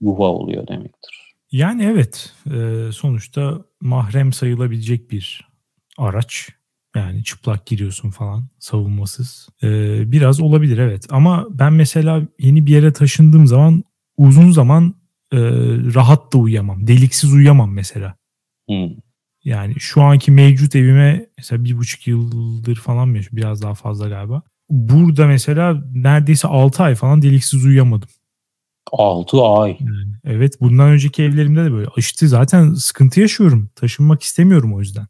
[0.00, 1.34] yuva oluyor demektir.
[1.52, 2.34] Yani evet
[2.94, 5.48] sonuçta mahrem sayılabilecek bir
[5.98, 6.48] araç.
[6.96, 9.48] Yani çıplak giriyorsun falan savunmasız.
[10.12, 13.84] Biraz olabilir evet ama ben mesela yeni bir yere taşındığım zaman
[14.16, 14.94] uzun zaman
[15.32, 15.38] e,
[15.94, 16.86] rahat da uyuyamam.
[16.86, 18.16] Deliksiz uyuyamam mesela.
[18.68, 18.88] Hmm.
[19.44, 23.18] Yani şu anki mevcut evime mesela bir buçuk yıldır falan mı?
[23.32, 24.42] Biraz daha fazla galiba.
[24.70, 28.08] Burada mesela neredeyse 6 ay falan deliksiz uyuyamadım.
[28.92, 29.78] 6 ay.
[30.24, 31.88] Evet bundan önceki evlerimde de böyle.
[31.96, 33.70] İşte zaten sıkıntı yaşıyorum.
[33.74, 35.06] Taşınmak istemiyorum o yüzden.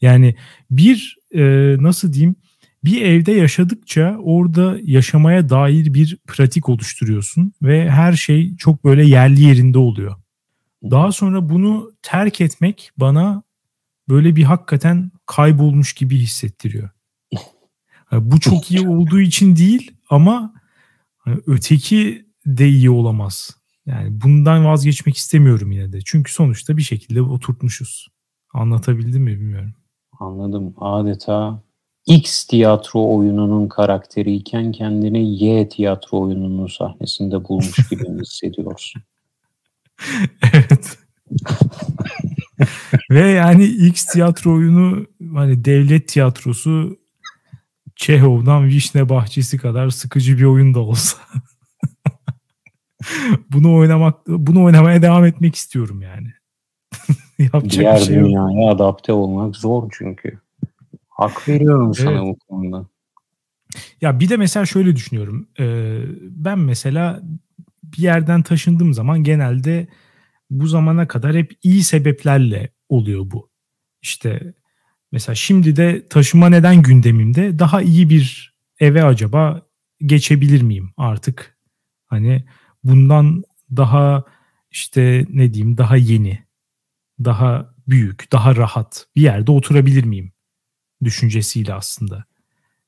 [0.00, 0.34] Yani
[0.70, 1.42] bir e,
[1.80, 2.36] nasıl diyeyim
[2.84, 9.40] bir evde yaşadıkça orada yaşamaya dair bir pratik oluşturuyorsun ve her şey çok böyle yerli
[9.40, 10.16] yerinde oluyor.
[10.82, 13.42] Daha sonra bunu terk etmek bana
[14.08, 16.90] böyle bir hakikaten kaybolmuş gibi hissettiriyor.
[18.12, 20.54] Bu çok iyi olduğu için değil ama
[21.18, 23.58] hani öteki de iyi olamaz.
[23.86, 25.98] Yani bundan vazgeçmek istemiyorum yine de.
[26.04, 28.08] Çünkü sonuçta bir şekilde oturtmuşuz.
[28.54, 29.74] Anlatabildim mi bilmiyorum.
[30.20, 30.74] Anladım.
[30.80, 31.62] Adeta
[32.06, 39.02] X tiyatro oyununun karakteriyken kendini Y tiyatro oyununun sahnesinde bulmuş gibi hissediyorsun.
[40.52, 40.98] evet.
[43.10, 46.98] Ve yani X tiyatro oyunu hani devlet tiyatrosu
[47.96, 51.18] Çehov'dan Vişne Bahçesi kadar sıkıcı bir oyun da olsa.
[53.52, 56.32] bunu oynamak bunu oynamaya devam etmek istiyorum yani.
[57.38, 58.74] Yapacak Diğer bir şey dünyaya yok.
[58.74, 60.38] adapte olmak zor çünkü.
[61.08, 61.96] Hak veriyorum evet.
[61.96, 62.86] sana bu konuda.
[64.00, 65.48] Ya bir de mesela şöyle düşünüyorum.
[65.60, 67.22] Ee, ben mesela
[67.82, 69.88] bir yerden taşındığım zaman genelde
[70.50, 73.50] bu zamana kadar hep iyi sebeplerle oluyor bu.
[74.02, 74.54] İşte
[75.12, 79.62] mesela şimdi de taşıma neden gündemimde daha iyi bir eve acaba
[80.00, 81.58] geçebilir miyim artık?
[82.06, 82.44] Hani
[82.84, 83.42] bundan
[83.76, 84.24] daha
[84.70, 86.44] işte ne diyeyim daha yeni,
[87.24, 90.32] daha büyük, daha rahat bir yerde oturabilir miyim?
[91.04, 92.24] Düşüncesiyle aslında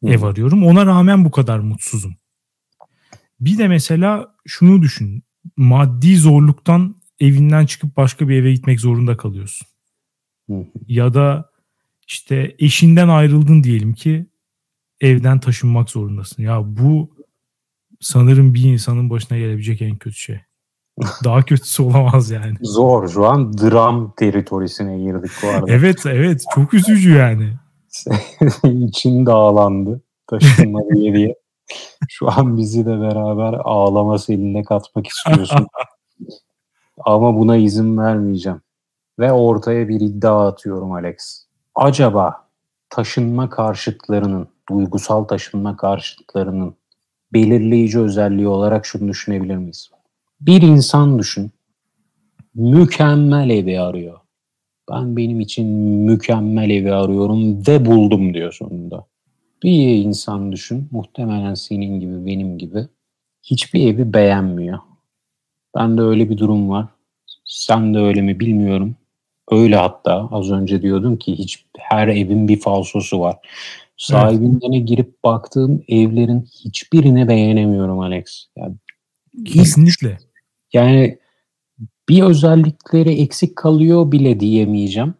[0.00, 0.12] hmm.
[0.12, 0.66] ev arıyorum.
[0.66, 2.16] Ona rağmen bu kadar mutsuzum.
[3.40, 5.22] Bir de mesela şunu düşün.
[5.56, 9.66] Maddi zorluktan evinden çıkıp başka bir eve gitmek zorunda kalıyorsun.
[10.88, 11.50] Ya da
[12.06, 14.26] işte eşinden ayrıldın diyelim ki
[15.00, 16.42] evden taşınmak zorundasın.
[16.42, 17.10] Ya bu
[18.00, 20.40] sanırım bir insanın başına gelebilecek en kötü şey.
[21.24, 22.54] Daha kötüsü olamaz yani.
[22.62, 23.08] Zor.
[23.08, 25.72] Şu an dram teritorisine girdik bu arada.
[25.72, 27.52] evet evet çok üzücü yani.
[28.88, 31.34] İçin dağlandı taşınma diye diye.
[32.08, 35.66] Şu an bizi de beraber ağlama seline katmak istiyorsun.
[37.04, 38.60] Ama buna izin vermeyeceğim.
[39.18, 41.46] Ve ortaya bir iddia atıyorum Alex.
[41.74, 42.46] Acaba
[42.90, 46.74] taşınma karşıtlarının, duygusal taşınma karşıtlarının
[47.32, 49.90] belirleyici özelliği olarak şunu düşünebilir miyiz?
[50.40, 51.50] Bir insan düşün,
[52.54, 54.18] mükemmel evi arıyor.
[54.90, 55.66] Ben benim için
[56.06, 59.06] mükemmel evi arıyorum ve buldum diyor sonunda.
[59.62, 62.88] Bir insan düşün, muhtemelen senin gibi, benim gibi
[63.42, 64.78] hiçbir evi beğenmiyor.
[65.76, 66.86] Ben de öyle bir durum var.
[67.44, 68.96] Sen de öyle mi bilmiyorum.
[69.50, 73.36] Öyle hatta az önce diyordum ki hiç her evin bir falsosu var.
[73.96, 74.88] Sahibinden evet.
[74.88, 78.46] girip baktığım evlerin hiçbirini beğenemiyorum Alex.
[78.56, 78.74] Yani
[79.44, 80.18] Kesinlikle.
[80.72, 81.18] Yani
[82.08, 85.14] bir özellikleri eksik kalıyor bile diyemeyeceğim.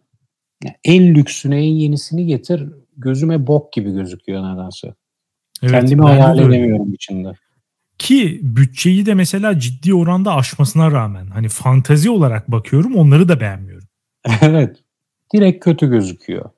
[0.63, 4.93] Yani en lüksüne en yenisini getir gözüme bok gibi gözüküyor nedense.
[5.63, 7.33] Evet, Kendimi hayal edemiyorum içinde.
[8.01, 13.87] Ki bütçeyi de mesela ciddi oranda aşmasına rağmen hani fantazi olarak bakıyorum onları da beğenmiyorum.
[14.41, 14.77] evet.
[15.33, 16.49] Direkt kötü gözüküyor.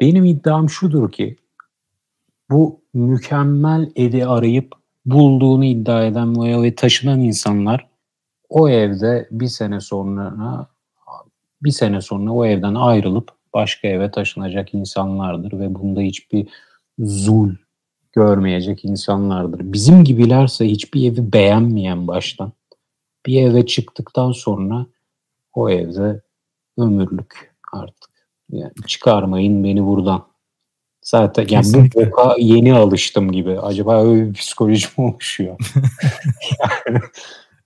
[0.00, 1.36] Benim iddiam şudur ki
[2.50, 4.72] bu mükemmel edi arayıp
[5.06, 7.86] bulduğunu iddia eden ve taşınan insanlar
[8.48, 10.66] o evde bir sene sonra
[11.62, 16.48] bir sene sonra o evden ayrılıp başka eve taşınacak insanlardır ve bunda hiçbir
[16.98, 17.54] zul
[18.12, 19.72] görmeyecek insanlardır.
[19.72, 22.52] Bizim gibilerse hiçbir evi beğenmeyen baştan
[23.26, 24.86] bir eve çıktıktan sonra
[25.54, 26.22] o evde
[26.78, 28.10] ömürlük artık.
[28.50, 30.26] Yani çıkarmayın beni buradan.
[31.02, 33.60] Zaten yani bu boka yeni alıştım gibi.
[33.60, 35.58] Acaba öyle bir psikoloji mi oluşuyor?
[36.60, 37.00] yani,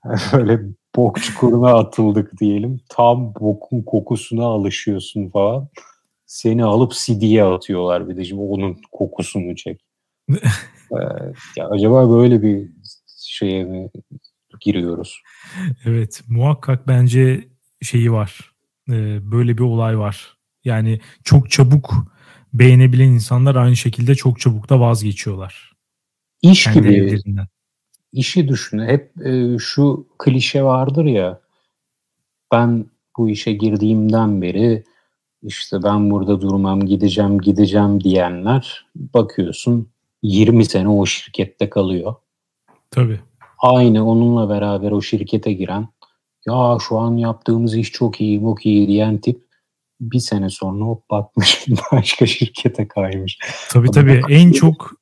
[0.33, 0.61] böyle
[0.97, 2.81] bok çukuruna atıldık diyelim.
[2.89, 5.69] Tam bokun kokusuna alışıyorsun falan.
[6.27, 9.81] Seni alıp CD'ye atıyorlar bir de şimdi onun kokusunu çek.
[10.93, 12.69] Ee, ya acaba böyle bir
[13.19, 13.91] şeye mi
[14.61, 15.23] giriyoruz?
[15.85, 17.49] Evet muhakkak bence
[17.83, 18.53] şeyi var.
[18.89, 20.37] Ee, böyle bir olay var.
[20.65, 21.95] Yani çok çabuk
[22.53, 25.73] beğenebilen insanlar aynı şekilde çok çabuk da vazgeçiyorlar.
[26.43, 27.47] İş Kendi gibi evlerinden.
[28.13, 28.79] işi düşün.
[28.79, 31.41] Hep e, şu klişe vardır ya
[32.53, 32.87] ben
[33.19, 34.85] bu işe girdiğimden beri
[35.43, 39.89] işte ben burada durmam gideceğim gideceğim diyenler bakıyorsun
[40.23, 42.15] 20 sene o şirkette kalıyor.
[42.91, 43.21] Tabii.
[43.59, 45.89] Aynı onunla beraber o şirkete giren
[46.47, 49.43] ya şu an yaptığımız iş çok iyi, çok iyi diyen tip
[50.01, 53.39] bir sene sonra hop bakmış başka şirkete kaymış.
[53.71, 54.93] Tabii tabii en çok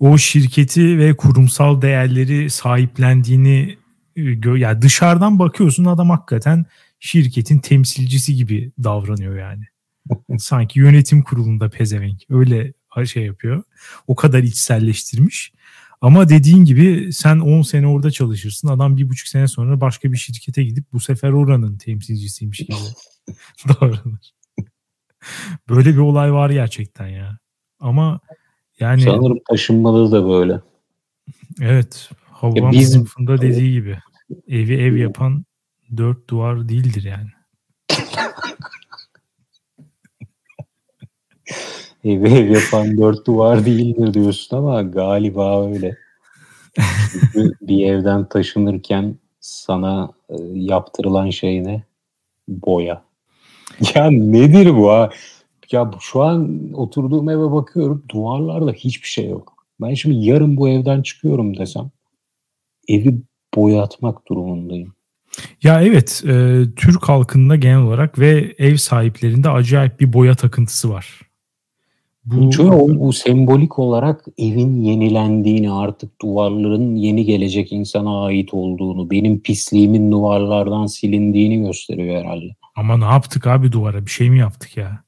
[0.00, 3.76] o şirketi ve kurumsal değerleri sahiplendiğini
[4.16, 6.64] e, gö yani dışarıdan bakıyorsun adam hakikaten
[7.00, 9.64] şirketin temsilcisi gibi davranıyor yani.
[10.38, 12.22] Sanki yönetim kurulunda pezevenk.
[12.30, 12.72] Öyle
[13.04, 13.62] şey yapıyor.
[14.06, 15.52] O kadar içselleştirmiş.
[16.00, 18.68] Ama dediğin gibi sen 10 sene orada çalışırsın.
[18.68, 22.72] Adam bir buçuk sene sonra başka bir şirkete gidip bu sefer oranın temsilcisiymiş gibi
[23.68, 24.34] davranır.
[25.68, 27.38] Böyle bir olay var gerçekten ya.
[27.80, 28.20] Ama
[28.80, 30.60] yani sanırım taşınmalı da böyle.
[31.60, 32.10] Evet.
[32.30, 33.98] Havvam biz, sınıfında dediği gibi
[34.48, 35.44] evi ev yapan
[35.96, 37.30] dört duvar değildir yani.
[42.04, 45.96] Evi ev yapan dört duvar değildir diyorsun ama galiba öyle.
[47.62, 51.82] bir evden taşınırken sana e, yaptırılan şey ne?
[52.48, 53.02] Boya.
[53.94, 55.10] Ya nedir bu ha?
[55.72, 59.52] Ya şu an oturduğum eve bakıyorum duvarlarda hiçbir şey yok.
[59.80, 61.90] Ben şimdi yarın bu evden çıkıyorum desem
[62.88, 63.22] evi
[63.54, 64.94] boyatmak durumundayım.
[65.62, 71.20] Ya evet e, Türk halkında genel olarak ve ev sahiplerinde acayip bir boya takıntısı var.
[72.24, 79.10] Bu, Çünkü o, bu sembolik olarak evin yenilendiğini artık duvarların yeni gelecek insana ait olduğunu
[79.10, 82.56] benim pisliğimin duvarlardan silindiğini gösteriyor herhalde.
[82.76, 85.04] Ama ne yaptık abi duvara bir şey mi yaptık ya?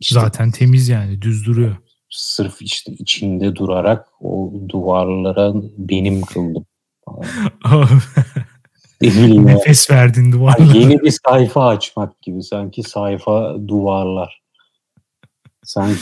[0.00, 1.76] İşte, Zaten temiz yani düz duruyor.
[2.10, 6.66] Sırf işte içinde durarak o duvarlara benim kıldım.
[9.46, 10.78] Nefes verdin duvarlara.
[10.78, 14.42] Yeni bir sayfa açmak gibi sanki sayfa duvarlar.
[15.64, 16.00] Sanki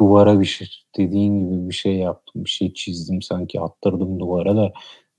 [0.00, 2.44] duvara bir şey dediğin gibi bir şey yaptım.
[2.44, 4.72] Bir şey çizdim sanki attırdım duvara da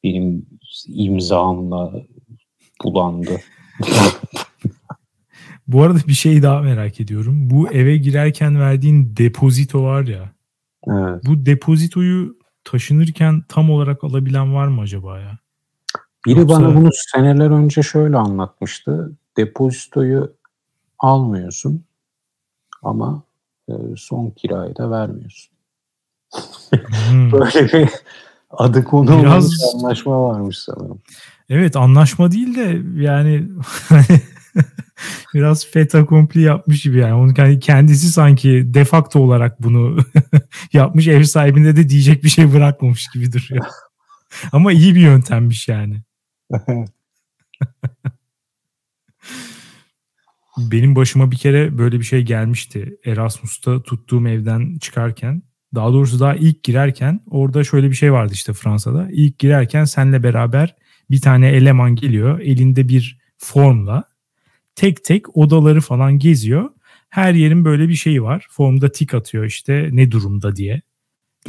[0.03, 0.45] benim
[0.88, 1.93] imzamla
[2.84, 3.41] bulandı.
[5.67, 7.49] Bu arada bir şey daha merak ediyorum.
[7.49, 10.32] Bu eve girerken verdiğin depozito var ya.
[10.88, 11.23] Evet.
[11.25, 15.38] Bu depozitoyu taşınırken tam olarak alabilen var mı acaba ya?
[16.25, 16.55] Biri Yoksa...
[16.55, 19.17] bana bunu seneler önce şöyle anlatmıştı.
[19.38, 20.34] Depozitoyu
[20.99, 21.84] almıyorsun
[22.84, 23.23] ama
[23.97, 25.51] son kirayı da vermiyorsun.
[27.09, 27.32] Hmm.
[27.32, 27.89] Böyle bir
[28.49, 29.51] adı konu Biraz...
[29.76, 31.01] anlaşma varmış sanırım.
[31.49, 33.47] Evet anlaşma değil de yani
[35.34, 37.13] biraz feta kompli yapmış gibi yani.
[37.13, 39.97] Onun kendisi sanki defakto olarak bunu
[40.74, 41.07] yapmış.
[41.07, 43.65] Ev sahibinde de diyecek bir şey bırakmamış gibi duruyor.
[44.51, 46.01] Ama iyi bir yöntemmiş yani.
[50.72, 52.97] Benim başıma bir kere böyle bir şey gelmişti.
[53.05, 55.43] Erasmus'ta tuttuğum evden çıkarken.
[55.76, 59.07] Daha doğrusu daha ilk girerken orada şöyle bir şey vardı işte Fransa'da.
[59.12, 60.76] İlk girerken senle beraber
[61.12, 62.39] bir tane eleman geliyor.
[62.39, 64.03] Elinde bir formla
[64.76, 66.70] tek tek odaları falan geziyor.
[67.09, 68.47] Her yerin böyle bir şeyi var.
[68.49, 70.82] Formda tik atıyor işte ne durumda diye.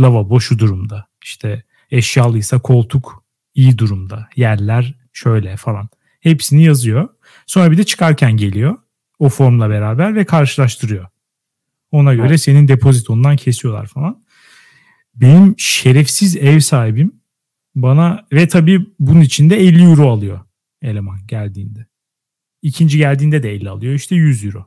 [0.01, 1.07] Lavabo şu durumda.
[1.25, 4.29] İşte eşyalıysa koltuk iyi durumda.
[4.37, 5.89] Yerler şöyle falan.
[6.21, 7.09] Hepsini yazıyor.
[7.47, 8.77] Sonra bir de çıkarken geliyor
[9.23, 11.07] o formla beraber ve karşılaştırıyor.
[11.91, 14.25] Ona göre senin depozitondan kesiyorlar falan.
[15.15, 17.13] Benim şerefsiz ev sahibim
[17.75, 20.41] bana ve tabii bunun içinde 50 euro alıyor
[20.83, 21.87] eleman geldiğinde.
[22.63, 23.95] İkinci geldiğinde de 50 alıyor.
[23.95, 24.67] İşte 100 euro.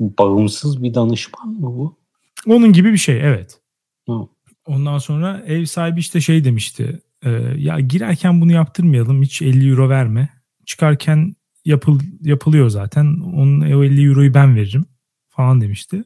[0.00, 1.98] Bağımsız bir danışman mı bu?
[2.46, 3.60] Onun gibi bir şey evet.
[4.08, 4.28] Hı.
[4.66, 7.02] Ondan sonra ev sahibi işte şey demişti.
[7.22, 10.28] E, ya girerken bunu yaptırmayalım hiç 50 euro verme.
[10.66, 11.34] Çıkarken
[11.68, 13.06] yapıl, yapılıyor zaten.
[13.20, 14.86] Onun o 50 euroyu ben veririm
[15.28, 16.04] falan demişti.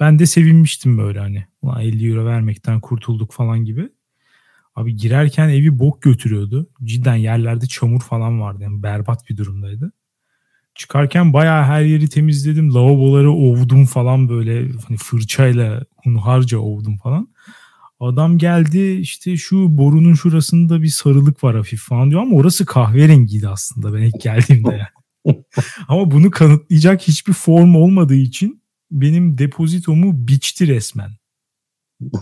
[0.00, 1.46] Ben de sevinmiştim böyle hani.
[1.62, 3.88] Ulan 50 euro vermekten kurtulduk falan gibi.
[4.74, 6.70] Abi girerken evi bok götürüyordu.
[6.84, 8.62] Cidden yerlerde çamur falan vardı.
[8.62, 9.92] Yani berbat bir durumdaydı.
[10.74, 12.74] Çıkarken bayağı her yeri temizledim.
[12.74, 17.28] Lavaboları ovdum falan böyle hani fırçayla hunharca ovdum falan.
[18.00, 23.48] Adam geldi işte şu borunun şurasında bir sarılık var hafif falan diyor ama orası kahverengiydi
[23.48, 25.36] aslında ben ilk geldiğimde yani.
[25.88, 31.10] ama bunu kanıtlayacak hiçbir form olmadığı için benim depozitomu biçti resmen.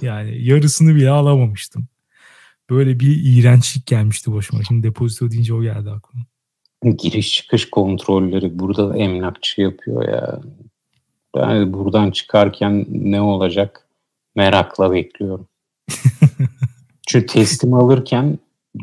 [0.03, 1.89] Yani yarısını bile alamamıştım.
[2.71, 4.63] Böyle bir iğrençlik gelmişti başıma.
[4.63, 6.25] Şimdi depozito deyince o geldi aklıma.
[6.99, 10.41] Giriş çıkış kontrolleri burada da emlakçı yapıyor ya.
[11.37, 13.89] Ben buradan çıkarken ne olacak
[14.37, 15.49] merakla bekliyorum.
[17.07, 18.39] Çünkü teslim alırken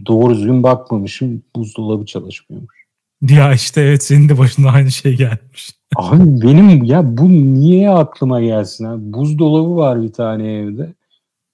[0.05, 2.81] doğru düzgün bakmamışım buzdolabı çalışmıyormuş.
[3.29, 5.71] Ya işte evet senin de başına aynı şey gelmiş.
[5.95, 8.95] Abi benim ya bu niye aklıma gelsin ha?
[8.97, 10.93] Buzdolabı var bir tane evde.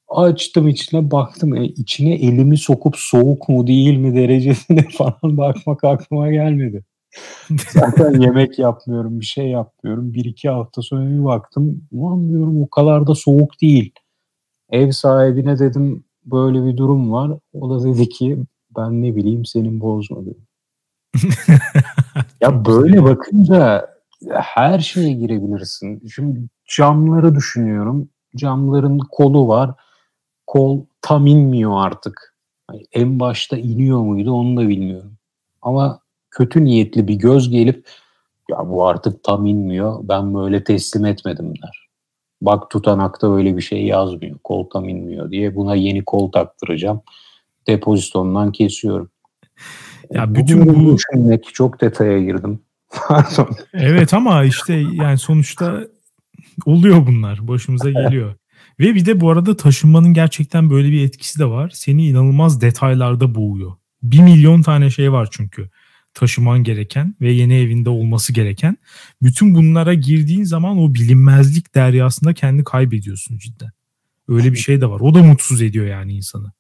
[0.07, 1.55] Açtım içine baktım.
[1.55, 6.83] E, içine elimi sokup soğuk mu değil mi derecesine falan bakmak aklıma gelmedi.
[7.69, 10.13] Zaten yemek yapmıyorum, bir şey yapmıyorum.
[10.13, 11.87] Bir iki hafta sonra bir baktım.
[11.91, 13.91] Ulan diyorum o kadar da soğuk değil.
[14.69, 17.31] Ev sahibine dedim böyle bir durum var.
[17.53, 18.37] O da dedi ki
[18.77, 20.17] ben ne bileyim senin bozma
[22.41, 23.89] ya böyle bakınca
[24.33, 26.07] her şeye girebilirsin.
[26.07, 28.09] Şimdi camları düşünüyorum.
[28.35, 29.71] Camların kolu var.
[30.47, 32.35] Kol tam inmiyor artık.
[32.71, 35.17] Yani en başta iniyor muydu onu da bilmiyorum.
[35.61, 35.99] Ama
[36.31, 37.89] kötü niyetli bir göz gelip
[38.49, 41.86] ya bu artık tam inmiyor ben böyle teslim etmedim der.
[42.41, 44.37] Bak tutanakta öyle bir şey yazmıyor.
[44.43, 47.01] Kol tam inmiyor diye buna yeni kol taktıracağım.
[47.67, 49.09] Depozitondan kesiyorum.
[50.11, 52.59] Ya bütün bu düşünmek çok detaya girdim.
[53.07, 53.49] Pardon.
[53.73, 55.81] Evet ama işte yani sonuçta
[56.65, 57.47] oluyor bunlar.
[57.47, 58.35] Başımıza geliyor.
[58.79, 61.71] Ve bir de bu arada taşınmanın gerçekten böyle bir etkisi de var.
[61.73, 63.71] Seni inanılmaz detaylarda boğuyor.
[64.03, 65.69] Bir milyon tane şey var çünkü
[66.13, 68.77] taşıman gereken ve yeni evinde olması gereken.
[69.21, 73.71] Bütün bunlara girdiğin zaman o bilinmezlik deryasında kendi kaybediyorsun cidden.
[74.27, 74.99] Öyle bir şey de var.
[74.99, 76.51] O da mutsuz ediyor yani insanı.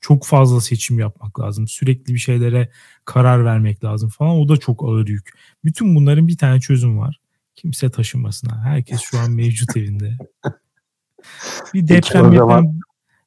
[0.00, 1.68] Çok fazla seçim yapmak lazım.
[1.68, 2.70] Sürekli bir şeylere
[3.04, 4.36] karar vermek lazım falan.
[4.36, 5.30] O da çok ağır yük.
[5.64, 7.20] Bütün bunların bir tane çözüm var.
[7.54, 8.64] Kimse taşınmasına.
[8.64, 10.16] Herkes şu an mevcut evinde.
[11.74, 12.80] Bir deprem zaman...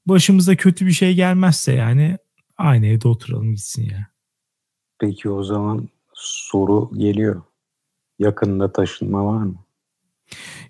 [0.06, 2.18] başımıza kötü bir şey gelmezse yani
[2.58, 4.08] aynı evde oturalım gitsin ya.
[5.00, 7.42] Peki o zaman soru geliyor.
[8.20, 9.56] Yakında taşınma var mı?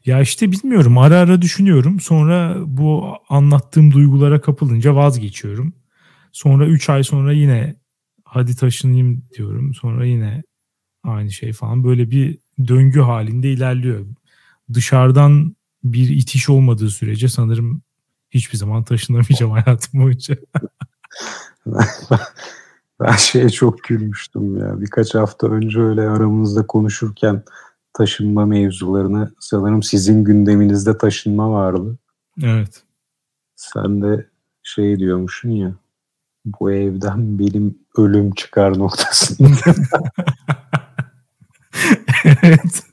[0.06, 2.00] Ya işte bilmiyorum ara ara düşünüyorum.
[2.00, 5.74] Sonra bu anlattığım duygulara kapılınca vazgeçiyorum.
[6.32, 7.76] Sonra 3 ay sonra yine
[8.24, 9.74] hadi taşınayım diyorum.
[9.74, 10.44] Sonra yine
[11.04, 11.84] aynı şey falan.
[11.84, 14.06] Böyle bir döngü halinde ilerliyor.
[14.74, 17.82] Dışarıdan bir itiş olmadığı sürece sanırım
[18.32, 20.38] hiçbir zaman taşınamayacağım hayatım boyunca.
[23.00, 24.82] ben şeye çok gülmüştüm ya.
[24.82, 27.44] Birkaç hafta önce öyle aramızda konuşurken
[27.94, 31.98] taşınma mevzularını sanırım sizin gündeminizde taşınma vardı.
[32.44, 32.84] Evet.
[33.56, 34.28] Sen de
[34.64, 35.74] şey diyormuşsun ya
[36.46, 39.74] bu evden benim ölüm çıkar noktasında.
[42.44, 42.84] evet.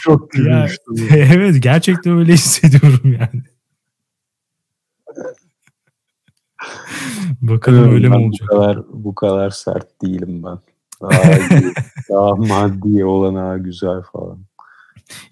[0.00, 0.96] çok gülmüştüm.
[0.96, 3.53] Ya, evet gerçekten öyle hissediyorum yani.
[7.42, 8.48] Bakalım öyle mi olacak?
[8.52, 10.58] Bu kadar, bu kadar sert değilim ben.
[11.02, 11.72] Daha, iyi,
[12.10, 14.38] daha maddi olana güzel falan.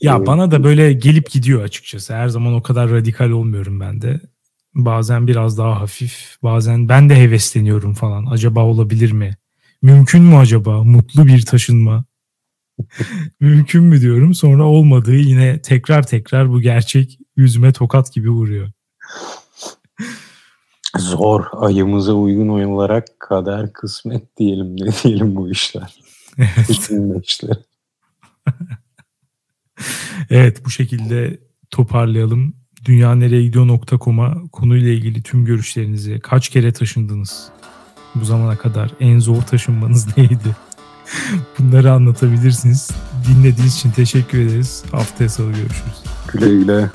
[0.00, 0.26] Ya evet.
[0.26, 2.14] bana da böyle gelip gidiyor açıkçası.
[2.14, 4.20] Her zaman o kadar radikal olmuyorum ben de.
[4.74, 8.26] Bazen biraz daha hafif, bazen ben de hevesleniyorum falan.
[8.26, 9.36] Acaba olabilir mi?
[9.82, 12.04] Mümkün mü acaba mutlu bir taşınma?
[13.40, 14.34] Mümkün mü diyorum.
[14.34, 18.70] Sonra olmadığı yine tekrar tekrar bu gerçek yüzüme tokat gibi vuruyor.
[20.98, 21.44] Zor.
[21.52, 25.96] Ayımıza uygun olarak kader kısmet diyelim ne diyelim bu işler.
[26.38, 26.90] Evet.
[27.24, 27.56] işler.
[30.30, 31.40] evet bu şekilde
[31.70, 32.54] toparlayalım.
[32.84, 37.50] Dünya nereye gidiyor.com'a konuyla ilgili tüm görüşlerinizi kaç kere taşındınız
[38.14, 40.56] bu zamana kadar en zor taşınmanız neydi?
[41.58, 42.90] Bunları anlatabilirsiniz.
[43.28, 44.84] Dinlediğiniz için teşekkür ederiz.
[44.92, 46.02] Haftaya salı görüşürüz.
[46.32, 46.90] Güle güle.